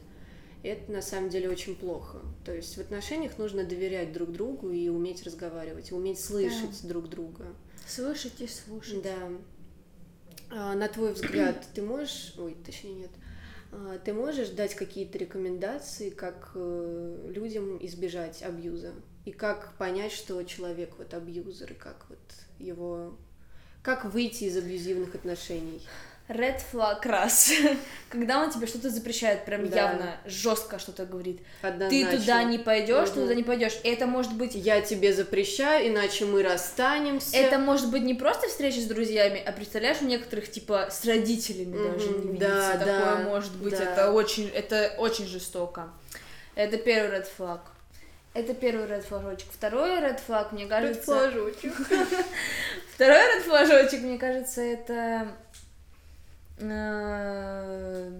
это 0.68 0.90
на 0.90 1.02
самом 1.02 1.31
деле 1.31 1.48
очень 1.48 1.76
плохо. 1.76 2.18
То 2.44 2.55
есть 2.55 2.76
в 2.76 2.81
отношениях 2.81 3.38
нужно 3.38 3.64
доверять 3.64 4.12
друг 4.12 4.33
другу 4.33 4.70
и 4.70 4.88
уметь 4.88 5.22
разговаривать, 5.24 5.92
уметь 5.92 6.20
слышать 6.20 6.83
да. 6.83 6.88
друг 6.88 7.09
друга. 7.09 7.46
Слышать 7.87 8.40
и 8.40 8.46
слушать. 8.46 9.02
Да. 9.02 9.29
А, 10.50 10.74
на 10.74 10.88
твой 10.88 11.12
взгляд, 11.12 11.64
ты 11.74 11.83
можешь, 11.83 12.35
ой, 12.38 12.57
точнее 12.64 12.94
нет, 12.94 13.11
а, 13.72 13.98
ты 13.98 14.12
можешь 14.12 14.50
дать 14.50 14.74
какие-то 14.74 15.18
рекомендации, 15.18 16.11
как 16.11 16.52
э, 16.55 17.31
людям 17.33 17.85
избежать 17.85 18.42
абьюза? 18.42 18.92
И 19.24 19.33
как 19.33 19.76
понять, 19.76 20.12
что 20.12 20.40
человек 20.44 20.94
вот 20.98 21.12
абьюзер, 21.12 21.72
и 21.72 21.74
как 21.74 22.07
вот 22.09 22.18
его... 22.59 23.16
Как 23.83 24.05
выйти 24.05 24.45
из 24.45 24.57
абьюзивных 24.57 25.14
отношений? 25.14 25.81
Red 26.29 26.61
flag 26.73 27.07
раз. 27.07 27.53
Когда 28.09 28.42
он 28.42 28.51
тебе 28.51 28.66
что-то 28.66 28.90
запрещает, 28.90 29.45
прям 29.45 29.69
да. 29.69 29.77
явно 29.77 30.16
жестко 30.25 30.81
что-то 30.81 31.07
говорит. 31.07 31.40
Однозначно. 31.62 32.11
Ты 32.11 32.19
туда 32.19 32.42
не 32.42 32.59
пойдешь, 32.59 33.09
угу. 33.11 33.14
ты 33.14 33.21
туда 33.23 33.35
не 33.35 33.45
пойдешь. 33.45 33.79
Это 33.85 34.07
может 34.07 34.35
быть. 34.35 34.57
Я 34.57 34.81
тебе 34.81 35.12
запрещаю, 35.12 35.88
иначе 35.88 36.25
мы 36.25 36.42
расстанемся. 36.42 37.37
Это 37.37 37.59
может 37.59 37.90
быть 37.90 38.03
не 38.03 38.14
просто 38.14 38.49
встреча 38.49 38.81
с 38.81 38.87
друзьями, 38.87 39.40
а 39.45 39.53
представляешь, 39.53 39.99
у 40.01 40.07
некоторых 40.07 40.51
типа 40.51 40.88
с 40.90 41.05
родителями 41.05 41.77
угу. 41.77 41.92
даже 41.92 42.09
не 42.09 42.33
видится. 42.33 42.49
Да, 42.49 42.73
Такое 42.73 42.99
да, 42.99 43.16
может 43.19 43.57
быть. 43.57 43.79
Да. 43.79 43.85
Это 43.85 44.12
очень, 44.12 44.49
это 44.49 44.95
очень 44.99 45.27
жестоко. 45.27 45.90
Это 46.57 46.77
первый 46.77 47.21
red 47.21 47.29
flag. 47.38 47.61
Это 48.37 48.55
первый 48.55 48.87
red 48.87 49.03
флажочек. 49.03 49.49
Второй 49.51 49.99
red 50.01 50.20
flag, 50.27 50.49
мне 50.53 50.66
кажется... 50.66 51.11
Red 51.11 51.31
флажочек. 51.31 51.75
Второй 52.94 53.16
red 53.16 53.42
флажочек, 53.42 54.03
мне 54.03 54.18
кажется, 54.18 54.61
это 54.61 55.29
Э, 56.59 58.11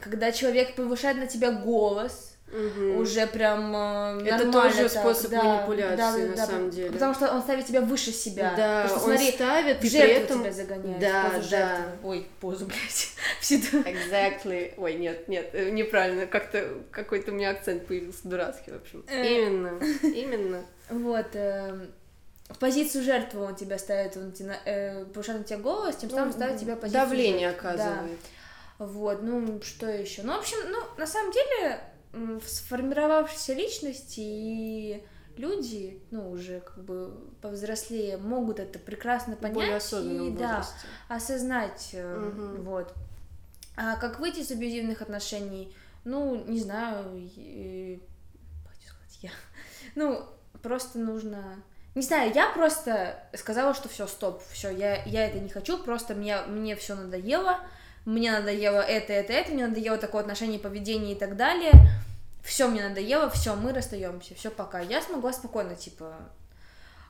когда 0.00 0.32
человек 0.32 0.74
повышает 0.74 1.18
на 1.18 1.26
тебя 1.26 1.52
голос, 1.52 2.35
Угу. 2.52 3.00
Уже 3.00 3.26
прям 3.26 3.74
э, 3.74 4.28
Это 4.28 4.52
тоже 4.52 4.88
так. 4.88 4.90
способ 4.90 5.32
да, 5.32 5.42
манипуляции, 5.42 5.96
да, 5.96 6.12
да, 6.12 6.26
на 6.28 6.36
да, 6.36 6.46
самом 6.46 6.70
деле. 6.70 6.90
Потому 6.92 7.14
что 7.14 7.32
он 7.32 7.42
ставит 7.42 7.66
тебя 7.66 7.80
выше 7.80 8.12
себя. 8.12 8.54
Да, 8.56 8.82
Потому 8.82 8.88
что, 8.88 9.10
он 9.10 9.16
смотри, 9.16 9.32
ставит, 9.32 9.84
и 9.84 9.90
при 9.90 9.98
этом... 9.98 10.40
тебя 10.40 10.52
загоняет. 10.52 11.00
Да, 11.00 11.24
позу 11.24 11.50
да. 11.50 11.68
Жертвы. 11.68 11.92
Ой, 12.04 12.26
позу, 12.40 12.66
блядь. 12.66 13.08
Всегда. 13.40 13.90
Exactly. 13.90 14.74
Ой, 14.76 14.94
нет, 14.94 15.26
нет, 15.28 15.50
э, 15.54 15.70
неправильно. 15.70 16.26
Как-то 16.26 16.68
какой-то 16.92 17.32
у 17.32 17.34
меня 17.34 17.50
акцент 17.50 17.86
появился 17.86 18.28
дурацкий, 18.28 18.70
в 18.70 18.76
общем. 18.76 19.04
Именно, 19.10 19.80
именно. 20.02 20.64
Вот. 20.88 21.34
В 21.34 22.58
позицию 22.60 23.02
жертвы 23.02 23.42
он 23.42 23.56
тебя 23.56 23.76
ставит, 23.76 24.16
он 24.16 24.30
тебя, 24.30 24.56
э, 24.64 25.04
повышает 25.06 25.40
на 25.40 25.44
тебя 25.44 25.58
голос, 25.58 25.96
тем 25.96 26.10
самым 26.10 26.28
ну, 26.28 26.32
ставит 26.32 26.60
тебя 26.60 26.76
в 26.76 26.78
позицию 26.78 27.02
Давление 27.02 27.50
жертвы. 27.50 27.70
оказывает. 27.70 28.18
Да. 28.78 28.86
Вот, 28.86 29.22
ну, 29.22 29.60
что 29.62 29.88
еще? 29.88 30.22
Ну, 30.22 30.34
в 30.34 30.38
общем, 30.38 30.58
ну, 30.68 30.78
на 30.96 31.06
самом 31.08 31.32
деле, 31.32 31.80
сформировавшиеся 32.46 33.54
личности 33.54 34.20
и 34.20 35.04
люди, 35.36 36.02
ну, 36.10 36.30
уже 36.30 36.60
как 36.60 36.84
бы 36.84 37.14
повзрослее, 37.40 38.16
могут 38.16 38.58
это 38.58 38.78
прекрасно 38.78 39.36
понять 39.36 39.92
и, 39.92 40.34
да, 40.38 40.66
осознать, 41.08 41.94
угу. 41.94 42.62
вот. 42.62 42.94
А 43.76 43.96
как 43.96 44.20
выйти 44.20 44.40
из 44.40 44.50
абьюзивных 44.50 45.02
отношений? 45.02 45.74
Ну, 46.04 46.44
не 46.46 46.60
знаю, 46.60 47.04
и, 47.14 48.00
я, 49.20 49.30
ну, 49.94 50.24
просто 50.62 50.98
нужно 50.98 51.62
не 51.96 52.02
знаю, 52.02 52.30
я 52.34 52.50
просто 52.50 53.18
сказала, 53.32 53.72
что 53.72 53.88
все, 53.88 54.06
стоп, 54.06 54.42
все, 54.52 54.68
я, 54.68 55.02
я 55.04 55.26
это 55.26 55.38
не 55.38 55.48
хочу, 55.48 55.82
просто 55.82 56.14
мне, 56.14 56.42
мне 56.42 56.76
все 56.76 56.94
надоело, 56.94 57.58
мне 58.06 58.30
надоело 58.30 58.80
это, 58.80 59.12
это, 59.12 59.32
это, 59.32 59.52
мне 59.52 59.66
надоело 59.66 59.98
такое 59.98 60.22
отношение, 60.22 60.58
поведение 60.58 61.12
и 61.12 61.18
так 61.18 61.36
далее. 61.36 61.72
Все 62.42 62.68
мне 62.68 62.88
надоело, 62.88 63.28
все, 63.28 63.56
мы 63.56 63.72
расстаемся, 63.72 64.34
все 64.36 64.50
пока. 64.50 64.80
Я 64.80 65.02
смогла 65.02 65.32
спокойно, 65.32 65.74
типа. 65.74 66.14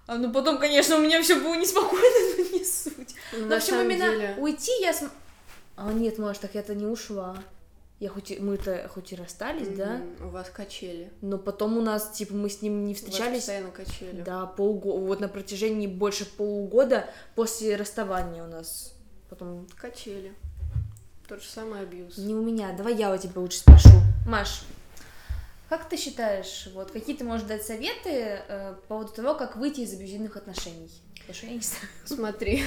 А 0.07 0.17
ну 0.17 0.33
потом, 0.33 0.59
конечно, 0.59 0.97
у 0.97 1.01
меня 1.01 1.23
все 1.23 1.39
было 1.39 1.55
неспокойно, 1.55 2.37
но 2.39 2.59
не 2.59 2.65
суть. 2.65 3.15
Ну, 3.33 3.49
в 3.49 3.53
общем, 3.53 3.81
именно 3.81 4.09
деле... 4.09 4.35
уйти 4.39 4.73
я 4.81 4.95
см... 4.95 5.15
А 5.77 5.93
нет, 5.93 6.19
может, 6.19 6.41
так 6.41 6.55
я-то 6.55 6.75
не 6.75 6.87
ушла. 6.87 7.37
Я 7.99 8.09
хоть 8.09 8.39
мы-то 8.41 8.91
хоть 8.93 9.13
и 9.13 9.17
расстались, 9.17 9.69
mm-hmm. 9.69 9.77
да? 9.77 10.25
У 10.25 10.29
вас 10.31 10.49
качели. 10.49 11.13
Но 11.21 11.37
потом 11.37 11.77
у 11.77 11.83
нас, 11.83 12.11
типа, 12.13 12.35
мы 12.35 12.49
с 12.49 12.63
ним 12.63 12.87
не 12.87 12.95
встречались. 12.95 13.21
У 13.21 13.31
вас 13.31 13.37
постоянно 13.37 13.71
качели. 13.71 14.23
Да, 14.23 14.47
полгода. 14.47 14.99
Вот 15.01 15.21
на 15.21 15.29
протяжении 15.29 15.87
больше 15.87 16.25
полугода 16.25 17.11
после 17.35 17.77
расставания 17.77 18.43
у 18.43 18.47
нас 18.47 18.95
потом. 19.29 19.67
Качели. 19.77 20.35
Тот 21.29 21.43
же 21.43 21.49
самый 21.49 21.81
абьюз. 21.81 22.19
Не 22.19 22.35
у 22.35 22.43
меня. 22.43 22.73
Давай 22.73 22.95
я 22.95 23.13
у 23.13 23.19
тебя 23.19 23.41
лучше 23.41 23.59
спрошу. 23.59 23.89
Маш, 24.29 24.63
как 25.69 25.89
ты 25.89 25.97
считаешь, 25.97 26.69
вот 26.73 26.93
какие 26.93 27.17
ты 27.17 27.25
можешь 27.25 27.47
дать 27.49 27.65
советы 27.65 28.43
э, 28.47 28.75
по 28.75 28.89
поводу 28.89 29.13
того, 29.13 29.35
как 29.35 29.57
выйти 29.57 29.81
из 29.81 29.93
абьюзивных 29.93 30.37
отношений? 30.37 30.89
Потому 31.19 31.35
что 31.35 31.47
я 31.47 31.53
не 31.55 31.61
знаю. 31.61 31.89
Смотри, 32.05 32.63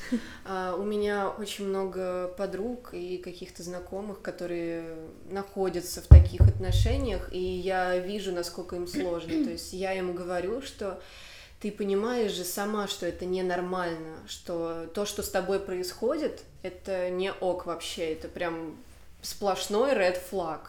а, 0.44 0.76
у 0.76 0.84
меня 0.84 1.30
очень 1.30 1.66
много 1.66 2.32
подруг 2.38 2.90
и 2.92 3.18
каких-то 3.18 3.64
знакомых, 3.64 4.22
которые 4.22 4.96
находятся 5.30 6.00
в 6.00 6.06
таких 6.06 6.42
отношениях, 6.42 7.32
и 7.32 7.40
я 7.40 7.98
вижу, 7.98 8.30
насколько 8.30 8.76
им 8.76 8.86
сложно. 8.86 9.44
То 9.44 9.50
есть 9.50 9.72
я 9.72 9.92
им 9.94 10.14
говорю, 10.14 10.62
что 10.62 11.02
ты 11.64 11.72
понимаешь 11.72 12.32
же 12.32 12.44
сама, 12.44 12.86
что 12.86 13.06
это 13.06 13.24
ненормально, 13.24 14.18
что 14.28 14.86
то, 14.92 15.06
что 15.06 15.22
с 15.22 15.30
тобой 15.30 15.58
происходит, 15.58 16.42
это 16.62 17.08
не 17.08 17.32
ок 17.32 17.64
вообще, 17.64 18.12
это 18.12 18.28
прям 18.28 18.76
сплошной 19.22 19.92
red 19.92 20.18
flag. 20.30 20.60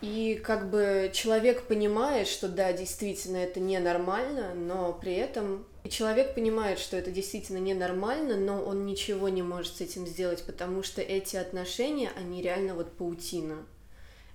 И 0.00 0.40
как 0.42 0.70
бы 0.70 1.10
человек 1.12 1.64
понимает, 1.64 2.28
что 2.28 2.48
да, 2.48 2.72
действительно 2.72 3.36
это 3.36 3.60
ненормально, 3.60 4.54
но 4.54 4.94
при 4.94 5.12
этом 5.12 5.66
и 5.84 5.90
человек 5.90 6.34
понимает, 6.34 6.78
что 6.78 6.96
это 6.96 7.10
действительно 7.10 7.58
ненормально, 7.58 8.36
но 8.36 8.62
он 8.62 8.86
ничего 8.86 9.28
не 9.28 9.42
может 9.42 9.76
с 9.76 9.80
этим 9.82 10.06
сделать, 10.06 10.44
потому 10.46 10.82
что 10.82 11.02
эти 11.02 11.36
отношения, 11.36 12.10
они 12.16 12.40
реально 12.40 12.74
вот 12.74 12.96
паутина. 12.96 13.66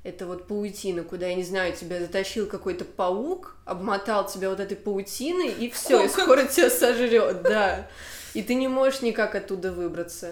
Это 0.03 0.25
вот 0.25 0.47
паутина, 0.47 1.03
куда, 1.03 1.27
я 1.27 1.35
не 1.35 1.43
знаю, 1.43 1.73
тебя 1.73 1.99
затащил 1.99 2.47
какой-то 2.47 2.85
паук, 2.85 3.55
обмотал 3.65 4.27
тебя 4.27 4.49
вот 4.49 4.59
этой 4.59 4.75
паутиной, 4.75 5.49
и 5.51 5.69
все, 5.69 6.03
и 6.03 6.07
скоро 6.07 6.45
тебя 6.45 6.71
сожрет, 6.71 7.43
да. 7.43 7.87
И 8.33 8.41
ты 8.41 8.55
не 8.55 8.67
можешь 8.67 9.01
никак 9.01 9.35
оттуда 9.35 9.71
выбраться. 9.71 10.31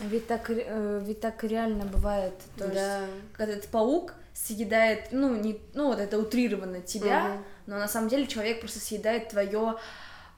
Ведь 0.00 0.26
так, 0.26 0.50
э, 0.50 1.00
ведь 1.02 1.20
так 1.20 1.42
реально 1.44 1.86
бывает. 1.86 2.34
То 2.58 2.68
да. 2.68 3.00
есть, 3.00 3.12
когда 3.32 3.52
этот 3.54 3.70
паук 3.70 4.12
съедает, 4.34 5.08
ну, 5.12 5.34
не, 5.34 5.58
ну, 5.72 5.86
вот 5.86 5.98
это 5.98 6.18
утрированно 6.18 6.82
тебя, 6.82 7.24
угу. 7.24 7.44
но 7.66 7.78
на 7.78 7.88
самом 7.88 8.08
деле 8.08 8.26
человек 8.26 8.60
просто 8.60 8.80
съедает 8.80 9.30
твое 9.30 9.76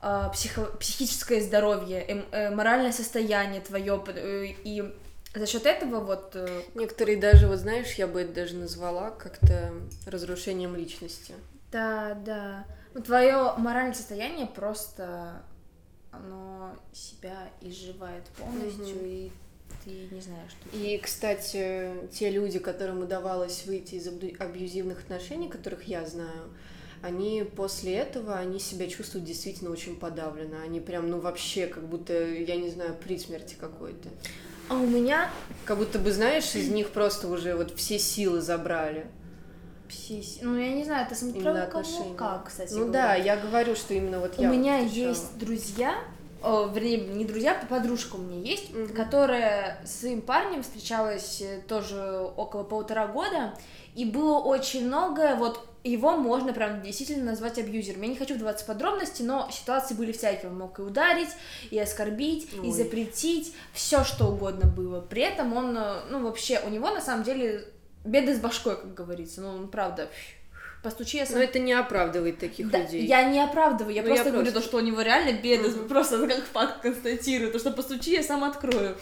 э, 0.00 0.28
психо, 0.32 0.66
психическое 0.78 1.40
здоровье, 1.40 2.04
э, 2.06 2.22
э, 2.30 2.50
моральное 2.54 2.92
состояние 2.92 3.60
твое, 3.60 4.00
э, 4.06 4.46
и 4.62 4.94
за 5.34 5.46
счет 5.46 5.66
этого 5.66 6.00
вот... 6.00 6.32
Э... 6.34 6.62
Некоторые 6.74 7.18
даже, 7.18 7.46
вот 7.48 7.58
знаешь, 7.58 7.94
я 7.94 8.06
бы 8.06 8.22
это 8.22 8.32
даже 8.32 8.56
назвала 8.56 9.10
как-то 9.10 9.72
разрушением 10.06 10.76
личности. 10.76 11.34
Да, 11.70 12.14
да. 12.24 12.66
Ну, 12.94 13.02
твое 13.02 13.54
моральное 13.58 13.94
состояние 13.94 14.46
просто 14.46 15.42
оно 16.10 16.74
себя 16.92 17.50
изживает 17.60 18.24
полностью, 18.38 18.96
угу. 18.96 19.04
и 19.04 19.30
ты 19.84 19.90
не 20.10 20.20
знаешь, 20.20 20.50
что... 20.50 20.76
И, 20.76 20.98
кстати, 20.98 21.92
те 22.10 22.30
люди, 22.30 22.58
которым 22.58 23.02
удавалось 23.02 23.66
выйти 23.66 23.96
из 23.96 24.08
абьюзивных 24.08 25.00
отношений, 25.00 25.48
которых 25.48 25.84
я 25.84 26.06
знаю, 26.06 26.50
они 27.02 27.44
после 27.56 27.94
этого, 27.94 28.36
они 28.36 28.58
себя 28.58 28.88
чувствуют 28.88 29.26
действительно 29.26 29.70
очень 29.70 29.96
подавленно. 29.96 30.62
Они 30.62 30.80
прям, 30.80 31.08
ну, 31.08 31.20
вообще, 31.20 31.66
как 31.66 31.86
будто, 31.86 32.12
я 32.12 32.56
не 32.56 32.70
знаю, 32.70 32.96
при 32.96 33.18
смерти 33.18 33.56
какой-то. 33.58 34.08
А 34.68 34.74
у 34.74 34.86
меня... 34.86 35.30
Как 35.64 35.78
будто 35.78 35.98
бы, 35.98 36.12
знаешь, 36.12 36.54
из 36.54 36.68
них 36.68 36.90
просто 36.90 37.28
уже 37.28 37.54
вот 37.54 37.76
все 37.76 37.98
силы 37.98 38.40
забрали. 38.40 39.06
Все 39.88 40.22
Ну, 40.42 40.56
я 40.56 40.72
не 40.74 40.84
знаю, 40.84 41.06
это 41.06 41.14
смотря 41.14 41.64
у 41.64 41.70
кого 41.70 42.14
как, 42.16 42.48
кстати 42.48 42.72
Ну 42.74 42.86
говоря. 42.86 42.92
да, 42.92 43.14
я 43.14 43.36
говорю, 43.36 43.74
что 43.74 43.94
именно 43.94 44.20
вот 44.20 44.38
у 44.38 44.42
я... 44.42 44.50
У 44.50 44.52
меня 44.52 44.78
есть 44.78 45.38
друзья, 45.38 45.98
о, 46.42 46.70
вернее, 46.72 46.98
не 46.98 47.24
друзья, 47.24 47.58
а 47.60 47.66
подружка 47.66 48.16
у 48.16 48.18
меня 48.18 48.40
есть, 48.40 48.70
mm-hmm. 48.70 48.92
которая 48.94 49.80
с 49.84 50.00
своим 50.00 50.22
парнем 50.22 50.62
встречалась 50.62 51.40
э, 51.40 51.60
тоже 51.66 52.30
около 52.36 52.64
полтора 52.64 53.06
года, 53.06 53.54
и 53.94 54.04
было 54.04 54.38
очень 54.38 54.86
много, 54.86 55.34
вот 55.36 55.68
его 55.84 56.16
можно 56.16 56.52
прям 56.52 56.82
действительно 56.82 57.24
назвать 57.24 57.58
абьюзером. 57.58 58.02
Я 58.02 58.08
не 58.08 58.16
хочу 58.16 58.34
вдаваться 58.34 58.64
в 58.64 58.68
подробности, 58.68 59.22
но 59.22 59.48
ситуации 59.50 59.94
были 59.94 60.12
всякие. 60.12 60.50
Он 60.50 60.58
мог 60.58 60.78
и 60.78 60.82
ударить, 60.82 61.30
и 61.70 61.78
оскорбить, 61.78 62.48
Ой. 62.60 62.68
и 62.68 62.72
запретить, 62.72 63.54
все 63.72 64.04
что 64.04 64.26
угодно 64.26 64.66
было. 64.66 65.00
При 65.00 65.22
этом 65.22 65.54
он, 65.54 65.76
э, 65.76 66.00
ну 66.10 66.22
вообще, 66.22 66.60
у 66.64 66.68
него 66.68 66.90
на 66.90 67.00
самом 67.00 67.24
деле 67.24 67.64
беды 68.04 68.34
с 68.34 68.40
башкой, 68.40 68.76
как 68.76 68.94
говорится. 68.94 69.40
Ну, 69.40 69.48
он 69.50 69.68
правда 69.68 70.08
постучи, 70.82 71.18
я 71.18 71.26
сам... 71.26 71.36
Но 71.36 71.42
это 71.42 71.58
не 71.58 71.72
оправдывает 71.72 72.38
таких 72.38 72.70
да, 72.70 72.78
людей. 72.78 73.06
Я 73.06 73.24
не 73.24 73.40
оправдываю, 73.40 73.94
я 73.94 74.02
ну, 74.02 74.08
просто 74.08 74.26
я 74.26 74.32
говорю 74.32 74.50
просто... 74.50 74.60
то, 74.60 74.66
что 74.66 74.76
у 74.78 74.80
него 74.80 75.00
реально 75.02 75.38
беды, 75.38 75.68
mm-hmm. 75.68 75.88
просто 75.88 76.26
как 76.26 76.44
факт 76.44 76.82
констатирую, 76.82 77.52
то, 77.52 77.58
что 77.58 77.70
постучи, 77.70 78.12
я 78.12 78.22
сам 78.22 78.44
открою. 78.44 78.96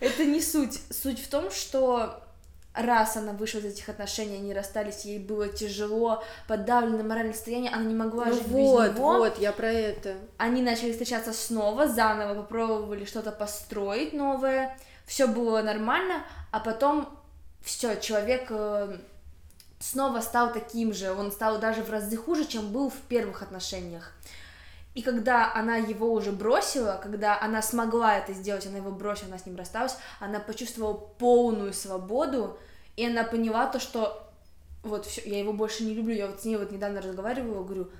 Это 0.00 0.24
не 0.24 0.40
суть. 0.40 0.80
Суть 0.90 1.20
в 1.20 1.28
том, 1.28 1.50
что 1.50 2.20
раз 2.74 3.16
она 3.16 3.32
вышла 3.32 3.58
из 3.58 3.66
этих 3.66 3.88
отношений, 3.88 4.36
они 4.36 4.52
расстались, 4.52 5.04
ей 5.04 5.18
было 5.18 5.48
тяжело, 5.48 6.22
подавлено 6.48 7.04
моральное 7.04 7.32
состояние, 7.32 7.70
она 7.72 7.84
не 7.84 7.94
могла 7.94 8.26
ну 8.26 8.34
жить 8.34 8.46
вот, 8.48 8.88
без 8.88 8.96
него. 8.96 9.18
Вот, 9.18 9.38
я 9.38 9.52
про 9.52 9.70
это. 9.70 10.14
Они 10.38 10.60
начали 10.60 10.90
встречаться 10.90 11.32
снова, 11.32 11.86
заново 11.86 12.34
попробовали 12.42 13.04
что-то 13.04 13.30
построить 13.30 14.12
новое, 14.12 14.76
все 15.06 15.26
было 15.26 15.62
нормально, 15.62 16.24
а 16.50 16.60
потом 16.60 17.08
все, 17.62 17.96
человек 17.96 18.46
э, 18.50 18.98
снова 19.78 20.20
стал 20.20 20.52
таким 20.52 20.92
же, 20.92 21.12
он 21.12 21.32
стал 21.32 21.58
даже 21.58 21.82
в 21.82 21.90
разы 21.90 22.16
хуже, 22.16 22.46
чем 22.46 22.72
был 22.72 22.90
в 22.90 22.96
первых 23.08 23.42
отношениях. 23.42 24.12
И 24.94 25.02
когда 25.02 25.52
она 25.52 25.76
его 25.76 26.12
уже 26.12 26.30
бросила, 26.30 27.00
когда 27.02 27.40
она 27.40 27.62
смогла 27.62 28.16
это 28.16 28.32
сделать, 28.32 28.66
она 28.66 28.76
его 28.78 28.92
бросила, 28.92 29.28
она 29.28 29.38
с 29.38 29.46
ним 29.46 29.56
рассталась, 29.56 29.96
она 30.20 30.38
почувствовала 30.38 30.94
полную 30.94 31.72
свободу, 31.72 32.58
и 32.96 33.04
она 33.04 33.24
поняла 33.24 33.66
то, 33.66 33.80
что 33.80 34.32
вот 34.84 35.06
все, 35.06 35.22
я 35.28 35.38
его 35.40 35.52
больше 35.52 35.84
не 35.84 35.94
люблю. 35.94 36.14
Я 36.14 36.28
вот 36.28 36.40
с 36.40 36.44
ней 36.44 36.56
вот 36.56 36.70
недавно 36.70 37.00
разговаривала, 37.00 37.64
говорю, 37.64 37.90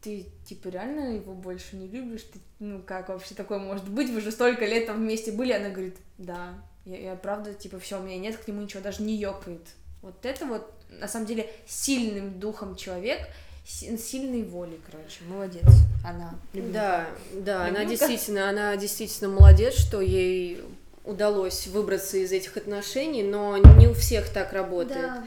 ты 0.00 0.26
типа 0.46 0.68
реально 0.68 1.16
его 1.16 1.34
больше 1.34 1.76
не 1.76 1.88
любишь? 1.88 2.22
Ты, 2.22 2.38
ну 2.60 2.82
как 2.82 3.08
вообще 3.08 3.34
такое 3.34 3.58
может 3.58 3.88
быть? 3.88 4.10
Вы 4.10 4.20
же 4.20 4.30
столько 4.30 4.64
лет 4.66 4.86
там 4.86 4.96
вместе 4.96 5.32
были. 5.32 5.52
Она 5.52 5.70
говорит, 5.70 5.96
да, 6.18 6.54
я, 6.84 6.98
я 6.98 7.16
правда, 7.16 7.52
типа, 7.52 7.78
все, 7.78 7.98
у 7.98 8.02
меня 8.02 8.18
нет 8.18 8.36
к 8.36 8.46
нему 8.46 8.62
ничего, 8.62 8.82
даже 8.82 9.02
не 9.02 9.16
ёкает. 9.16 9.66
Вот 10.02 10.14
это 10.24 10.46
вот, 10.46 10.72
на 10.88 11.08
самом 11.08 11.26
деле, 11.26 11.50
сильным 11.66 12.40
духом 12.40 12.76
человек, 12.76 13.20
сильной 13.64 14.42
волей, 14.42 14.80
короче, 14.90 15.22
молодец, 15.28 15.64
она. 16.04 16.34
Любимка. 16.52 16.74
Да, 16.74 17.06
да, 17.32 17.66
Любимка. 17.66 17.80
она 17.80 17.84
действительно, 17.84 18.48
она 18.48 18.76
действительно 18.76 19.28
молодец, 19.28 19.74
что 19.74 20.00
ей 20.00 20.62
удалось 21.04 21.66
выбраться 21.66 22.16
из 22.16 22.32
этих 22.32 22.56
отношений, 22.56 23.22
но 23.22 23.56
не 23.56 23.88
у 23.88 23.94
всех 23.94 24.28
так 24.30 24.52
работает. 24.52 25.00
Да. 25.00 25.26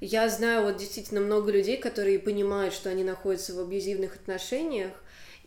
Я 0.00 0.28
знаю 0.28 0.64
вот 0.64 0.76
действительно 0.76 1.20
много 1.20 1.50
людей, 1.50 1.76
которые 1.76 2.18
понимают, 2.18 2.72
что 2.72 2.88
они 2.88 3.02
находятся 3.02 3.54
в 3.54 3.60
абьюзивных 3.60 4.14
отношениях, 4.14 4.92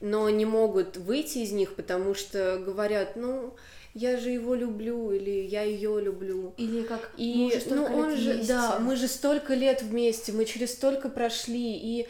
но 0.01 0.29
не 0.29 0.45
могут 0.45 0.97
выйти 0.97 1.39
из 1.39 1.51
них, 1.51 1.75
потому 1.75 2.13
что 2.15 2.57
говорят, 2.57 3.15
ну, 3.15 3.55
я 3.93 4.17
же 4.17 4.29
его 4.29 4.55
люблю, 4.55 5.11
или 5.11 5.45
я 5.47 5.63
ее 5.63 6.01
люблю. 6.01 6.53
Или 6.57 6.83
как 6.83 7.11
и, 7.17 7.51
ну, 7.67 7.83
он 7.85 8.15
же, 8.15 8.33
вместе. 8.33 8.53
да, 8.53 8.79
мы 8.79 8.95
же 8.95 9.07
столько 9.07 9.53
лет 9.53 9.81
вместе, 9.81 10.31
мы 10.31 10.45
через 10.45 10.73
столько 10.73 11.09
прошли, 11.09 11.75
и 11.75 12.07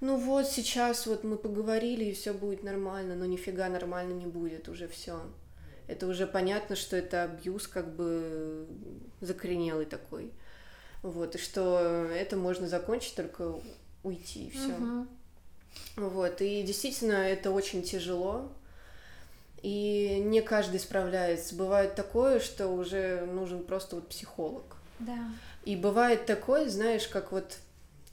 ну 0.00 0.16
вот 0.16 0.46
сейчас 0.46 1.06
вот 1.06 1.24
мы 1.24 1.36
поговорили, 1.36 2.06
и 2.06 2.12
все 2.12 2.32
будет 2.32 2.62
нормально, 2.62 3.14
но 3.14 3.24
нифига 3.24 3.68
нормально 3.68 4.12
не 4.12 4.26
будет, 4.26 4.68
уже 4.68 4.88
все. 4.88 5.22
Это 5.86 6.06
уже 6.06 6.26
понятно, 6.26 6.76
что 6.76 6.96
это 6.96 7.24
абьюз 7.24 7.66
как 7.66 7.94
бы 7.94 8.66
закоренелый 9.20 9.86
такой. 9.86 10.32
Вот, 11.02 11.34
и 11.34 11.38
что 11.38 12.08
это 12.12 12.36
можно 12.36 12.68
закончить 12.68 13.14
только 13.14 13.60
уйти, 14.02 14.46
и 14.46 14.50
все. 14.50 14.72
Угу. 14.72 15.06
Вот, 16.08 16.40
и 16.40 16.62
действительно 16.62 17.14
это 17.14 17.50
очень 17.50 17.82
тяжело, 17.82 18.52
и 19.62 20.20
не 20.24 20.42
каждый 20.42 20.80
справляется. 20.80 21.54
Бывает 21.54 21.94
такое, 21.94 22.40
что 22.40 22.68
уже 22.68 23.24
нужен 23.26 23.64
просто 23.64 23.96
вот 23.96 24.08
психолог. 24.08 24.64
Да. 24.98 25.18
И 25.64 25.76
бывает 25.76 26.26
такое, 26.26 26.68
знаешь, 26.68 27.06
как 27.06 27.32
вот 27.32 27.58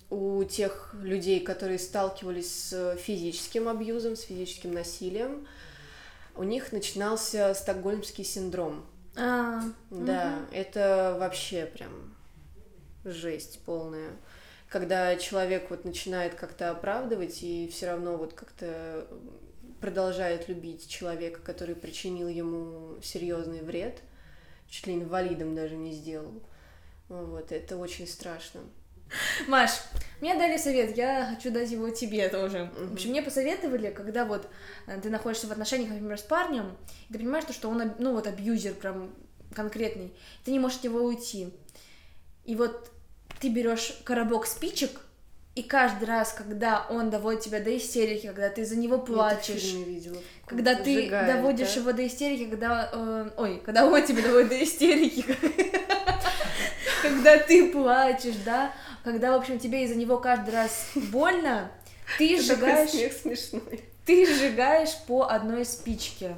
у 0.10 0.44
тех 0.44 0.96
людей, 1.02 1.40
которые 1.40 1.80
сталкивались 1.80 2.70
с 2.70 2.96
физическим 2.98 3.68
абьюзом, 3.68 4.16
с 4.16 4.22
физическим 4.22 4.74
насилием, 4.74 5.48
у 6.36 6.44
них 6.44 6.72
начинался 6.72 7.54
стокгольмский 7.54 8.24
синдром. 8.24 8.86
А, 9.16 9.64
да, 9.90 10.40
угу. 10.44 10.56
это 10.56 11.18
вообще 11.20 11.66
прям 11.66 12.16
жесть 13.04 13.60
полная. 13.66 14.12
Когда 14.68 15.16
человек 15.16 15.70
вот 15.72 15.84
начинает 15.84 16.36
как-то 16.36 16.70
оправдывать 16.70 17.42
и 17.42 17.68
все 17.68 17.88
равно 17.88 18.18
вот 18.18 18.34
как-то 18.34 19.08
продолжает 19.80 20.48
любить 20.48 20.88
человека, 20.88 21.42
который 21.42 21.76
причинил 21.76 22.28
ему 22.28 23.02
серьезный 23.02 23.62
вред, 23.62 24.00
чуть 24.70 24.88
ли 24.88 24.96
инвалидом 24.96 25.56
даже 25.56 25.76
не 25.76 25.94
сделал. 25.94 26.42
Вот, 27.08 27.52
это 27.52 27.78
очень 27.78 28.08
страшно. 28.08 28.62
Маш, 29.48 29.72
мне 30.22 30.36
дали 30.36 30.58
совет, 30.58 30.96
я 30.96 31.34
хочу 31.34 31.52
дать 31.52 31.72
его 31.72 31.90
тебе 31.90 32.30
тоже. 32.30 32.72
В 32.78 32.94
общем, 32.94 33.10
мне 33.10 33.22
посоветовали, 33.22 33.92
когда 33.92 34.26
вот 34.26 34.48
э, 34.86 35.00
ты 35.02 35.10
находишься 35.10 35.48
в 35.48 35.52
отношениях, 35.52 35.90
например, 35.90 36.20
с 36.20 36.24
парнем, 36.24 36.78
и 37.10 37.14
ты 37.14 37.20
понимаешь, 37.20 37.46
что 37.50 37.70
он, 37.70 37.94
ну 37.98 38.14
вот, 38.14 38.28
абьюзер 38.28 38.76
прям 38.76 39.16
конкретный, 39.56 40.14
ты 40.46 40.52
не 40.52 40.60
можешь 40.60 40.78
от 40.78 40.84
него 40.86 41.02
уйти. 41.02 41.52
И 42.46 42.56
вот 42.56 42.92
ты 43.40 43.50
берешь 43.50 44.00
коробок 44.04 44.46
спичек, 44.46 45.02
и 45.56 45.64
каждый 45.64 46.06
раз, 46.06 46.34
когда 46.34 46.86
он 46.90 47.10
доводит 47.10 47.42
тебя 47.42 47.60
до 47.60 47.76
истерики, 47.76 48.28
когда 48.28 48.50
ты 48.50 48.66
за 48.66 48.78
него 48.78 48.98
плачешь, 49.00 49.76
когда 50.46 50.76
ты 50.76 51.04
Сжигает, 51.04 51.36
доводишь 51.36 51.74
да? 51.74 51.82
его 51.82 51.92
до 51.92 52.08
истерики, 52.08 52.50
когда... 52.50 52.90
Э, 52.94 53.30
ой, 53.36 53.62
когда 53.66 53.86
он 53.86 54.04
тебя 54.04 54.22
доводит 54.22 54.50
до 54.50 54.64
истерики, 54.64 55.26
когда 57.02 57.38
ты 57.38 57.72
плачешь, 57.72 58.38
да, 58.46 58.72
когда, 59.04 59.34
в 59.34 59.42
общем, 59.42 59.60
тебе 59.60 59.84
из-за 59.84 59.96
него 59.96 60.18
каждый 60.18 60.54
раз 60.54 60.92
больно, 60.96 61.72
ты 62.18 62.42
сжигаешь... 62.42 62.92
Ты 64.06 64.26
сжигаешь 64.26 64.98
по 65.08 65.30
одной 65.30 65.66
спичке. 65.66 66.36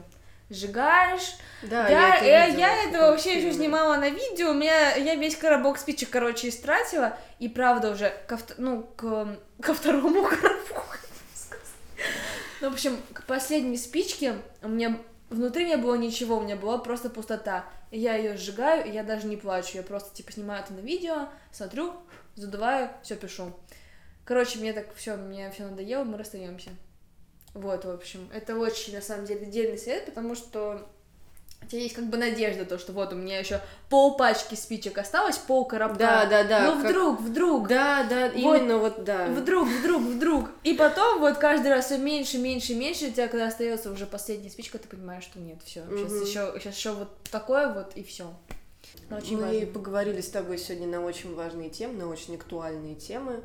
Сжигаешь. 0.52 1.38
Да, 1.62 1.88
я, 1.88 2.18
это, 2.18 2.26
я, 2.26 2.46
я 2.46 2.84
это 2.84 3.00
вообще 3.00 3.40
еще 3.40 3.54
снимала 3.54 3.96
на 3.96 4.10
видео. 4.10 4.52
У 4.52 4.54
меня 4.54 4.96
я 4.96 5.16
весь 5.16 5.38
коробок 5.38 5.78
спичек, 5.78 6.10
короче, 6.10 6.50
истратила. 6.50 7.18
И 7.40 7.48
правда 7.48 7.92
уже 7.92 8.14
ко, 8.28 8.38
ну, 8.58 8.84
к, 8.84 9.38
ко 9.62 9.74
второму 9.74 10.24
коробку. 10.30 10.84
Ну, 12.60 12.70
в 12.70 12.74
общем, 12.74 13.00
к 13.14 13.24
последней 13.24 13.78
спичке 13.78 14.36
у 14.62 14.68
меня 14.68 15.00
внутри 15.30 15.66
не 15.66 15.78
было 15.78 15.96
ничего, 15.96 16.38
у 16.38 16.42
меня 16.42 16.58
была 16.58 16.78
просто 16.80 17.10
пустота. 17.10 17.64
И 17.90 17.98
я 17.98 18.16
ее 18.16 18.36
сжигаю, 18.36 18.86
и 18.86 18.92
я 18.92 19.04
даже 19.04 19.28
не 19.28 19.38
плачу. 19.38 19.78
Я 19.78 19.84
просто 19.84 20.14
типа 20.14 20.34
снимаю 20.34 20.64
это 20.64 20.74
на 20.74 20.82
видео, 20.82 21.30
смотрю, 21.52 21.94
задуваю, 22.36 22.90
все 23.04 23.16
пишу. 23.16 23.54
Короче, 24.26 24.60
мне 24.60 24.74
так 24.74 24.94
все, 24.96 25.16
мне 25.16 25.50
все 25.52 25.64
надоело, 25.64 26.04
мы 26.04 26.18
расстаемся. 26.18 26.72
Вот, 27.54 27.86
в 27.86 27.90
общем, 27.90 28.30
это 28.34 28.58
очень, 28.58 28.96
на 28.96 29.02
самом 29.02 29.26
деле, 29.26 29.46
дельный 29.46 29.78
совет, 29.78 30.06
потому 30.06 30.36
что 30.36 30.88
у 31.62 31.66
тебя 31.68 31.82
есть 31.82 31.96
как 31.96 32.06
бы 32.06 32.18
надежда, 32.18 32.66
то, 32.66 32.80
что 32.80 32.92
вот 32.92 33.14
у 33.14 33.16
меня 33.16 33.40
еще 33.40 33.62
пол 33.90 34.16
пачки 34.16 34.56
спичек 34.56 34.98
осталось, 34.98 35.38
пол 35.38 35.66
коробка. 35.66 35.98
Да, 35.98 36.26
да, 36.26 36.44
да. 36.44 36.72
Ну, 36.72 36.80
вдруг, 36.80 37.18
как... 37.18 37.28
вдруг. 37.28 37.68
Да, 37.68 38.04
да, 38.10 38.30
вот, 38.30 38.36
именно 38.36 38.78
вот, 38.78 39.04
да. 39.04 39.28
Вдруг, 39.28 39.68
вдруг, 39.68 40.02
вдруг. 40.02 40.50
И 40.64 40.74
потом 40.74 41.20
вот 41.20 41.38
каждый 41.38 41.68
раз 41.68 41.86
все 41.86 41.98
меньше, 41.98 42.40
меньше, 42.40 42.74
меньше, 42.74 43.08
у 43.08 43.12
тебя 43.12 43.28
когда 43.28 43.48
остается 43.48 43.92
уже 43.92 44.06
последняя 44.06 44.50
спичка, 44.50 44.80
ты 44.80 44.88
понимаешь, 44.88 45.24
что 45.24 45.40
нет, 45.40 45.60
все. 45.64 45.84
Сейчас 45.90 46.28
еще, 46.28 46.54
сейчас 46.60 46.76
еще 46.76 46.92
вот 46.92 47.10
такое 47.30 47.74
вот 47.74 47.96
и 47.96 48.04
все. 48.04 48.34
Очень 49.10 49.38
Мы 49.38 49.44
важно. 49.44 49.66
поговорили 49.68 50.22
с 50.22 50.30
тобой 50.30 50.58
сегодня 50.58 50.88
на 50.88 51.02
очень 51.02 51.36
важные 51.36 51.70
темы, 51.70 51.94
на 51.94 52.08
очень 52.08 52.36
актуальные 52.36 52.96
темы. 52.96 53.42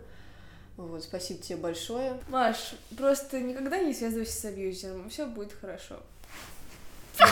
Вот, 0.77 1.03
спасибо 1.03 1.43
тебе 1.43 1.57
большое. 1.57 2.21
Маш, 2.29 2.75
просто 2.97 3.41
никогда 3.41 3.79
не 3.79 3.95
связывайся 3.95 4.41
с 4.41 4.45
абьюзером, 4.45 5.09
все 5.09 5.27
будет 5.27 5.53
хорошо. 5.59 5.97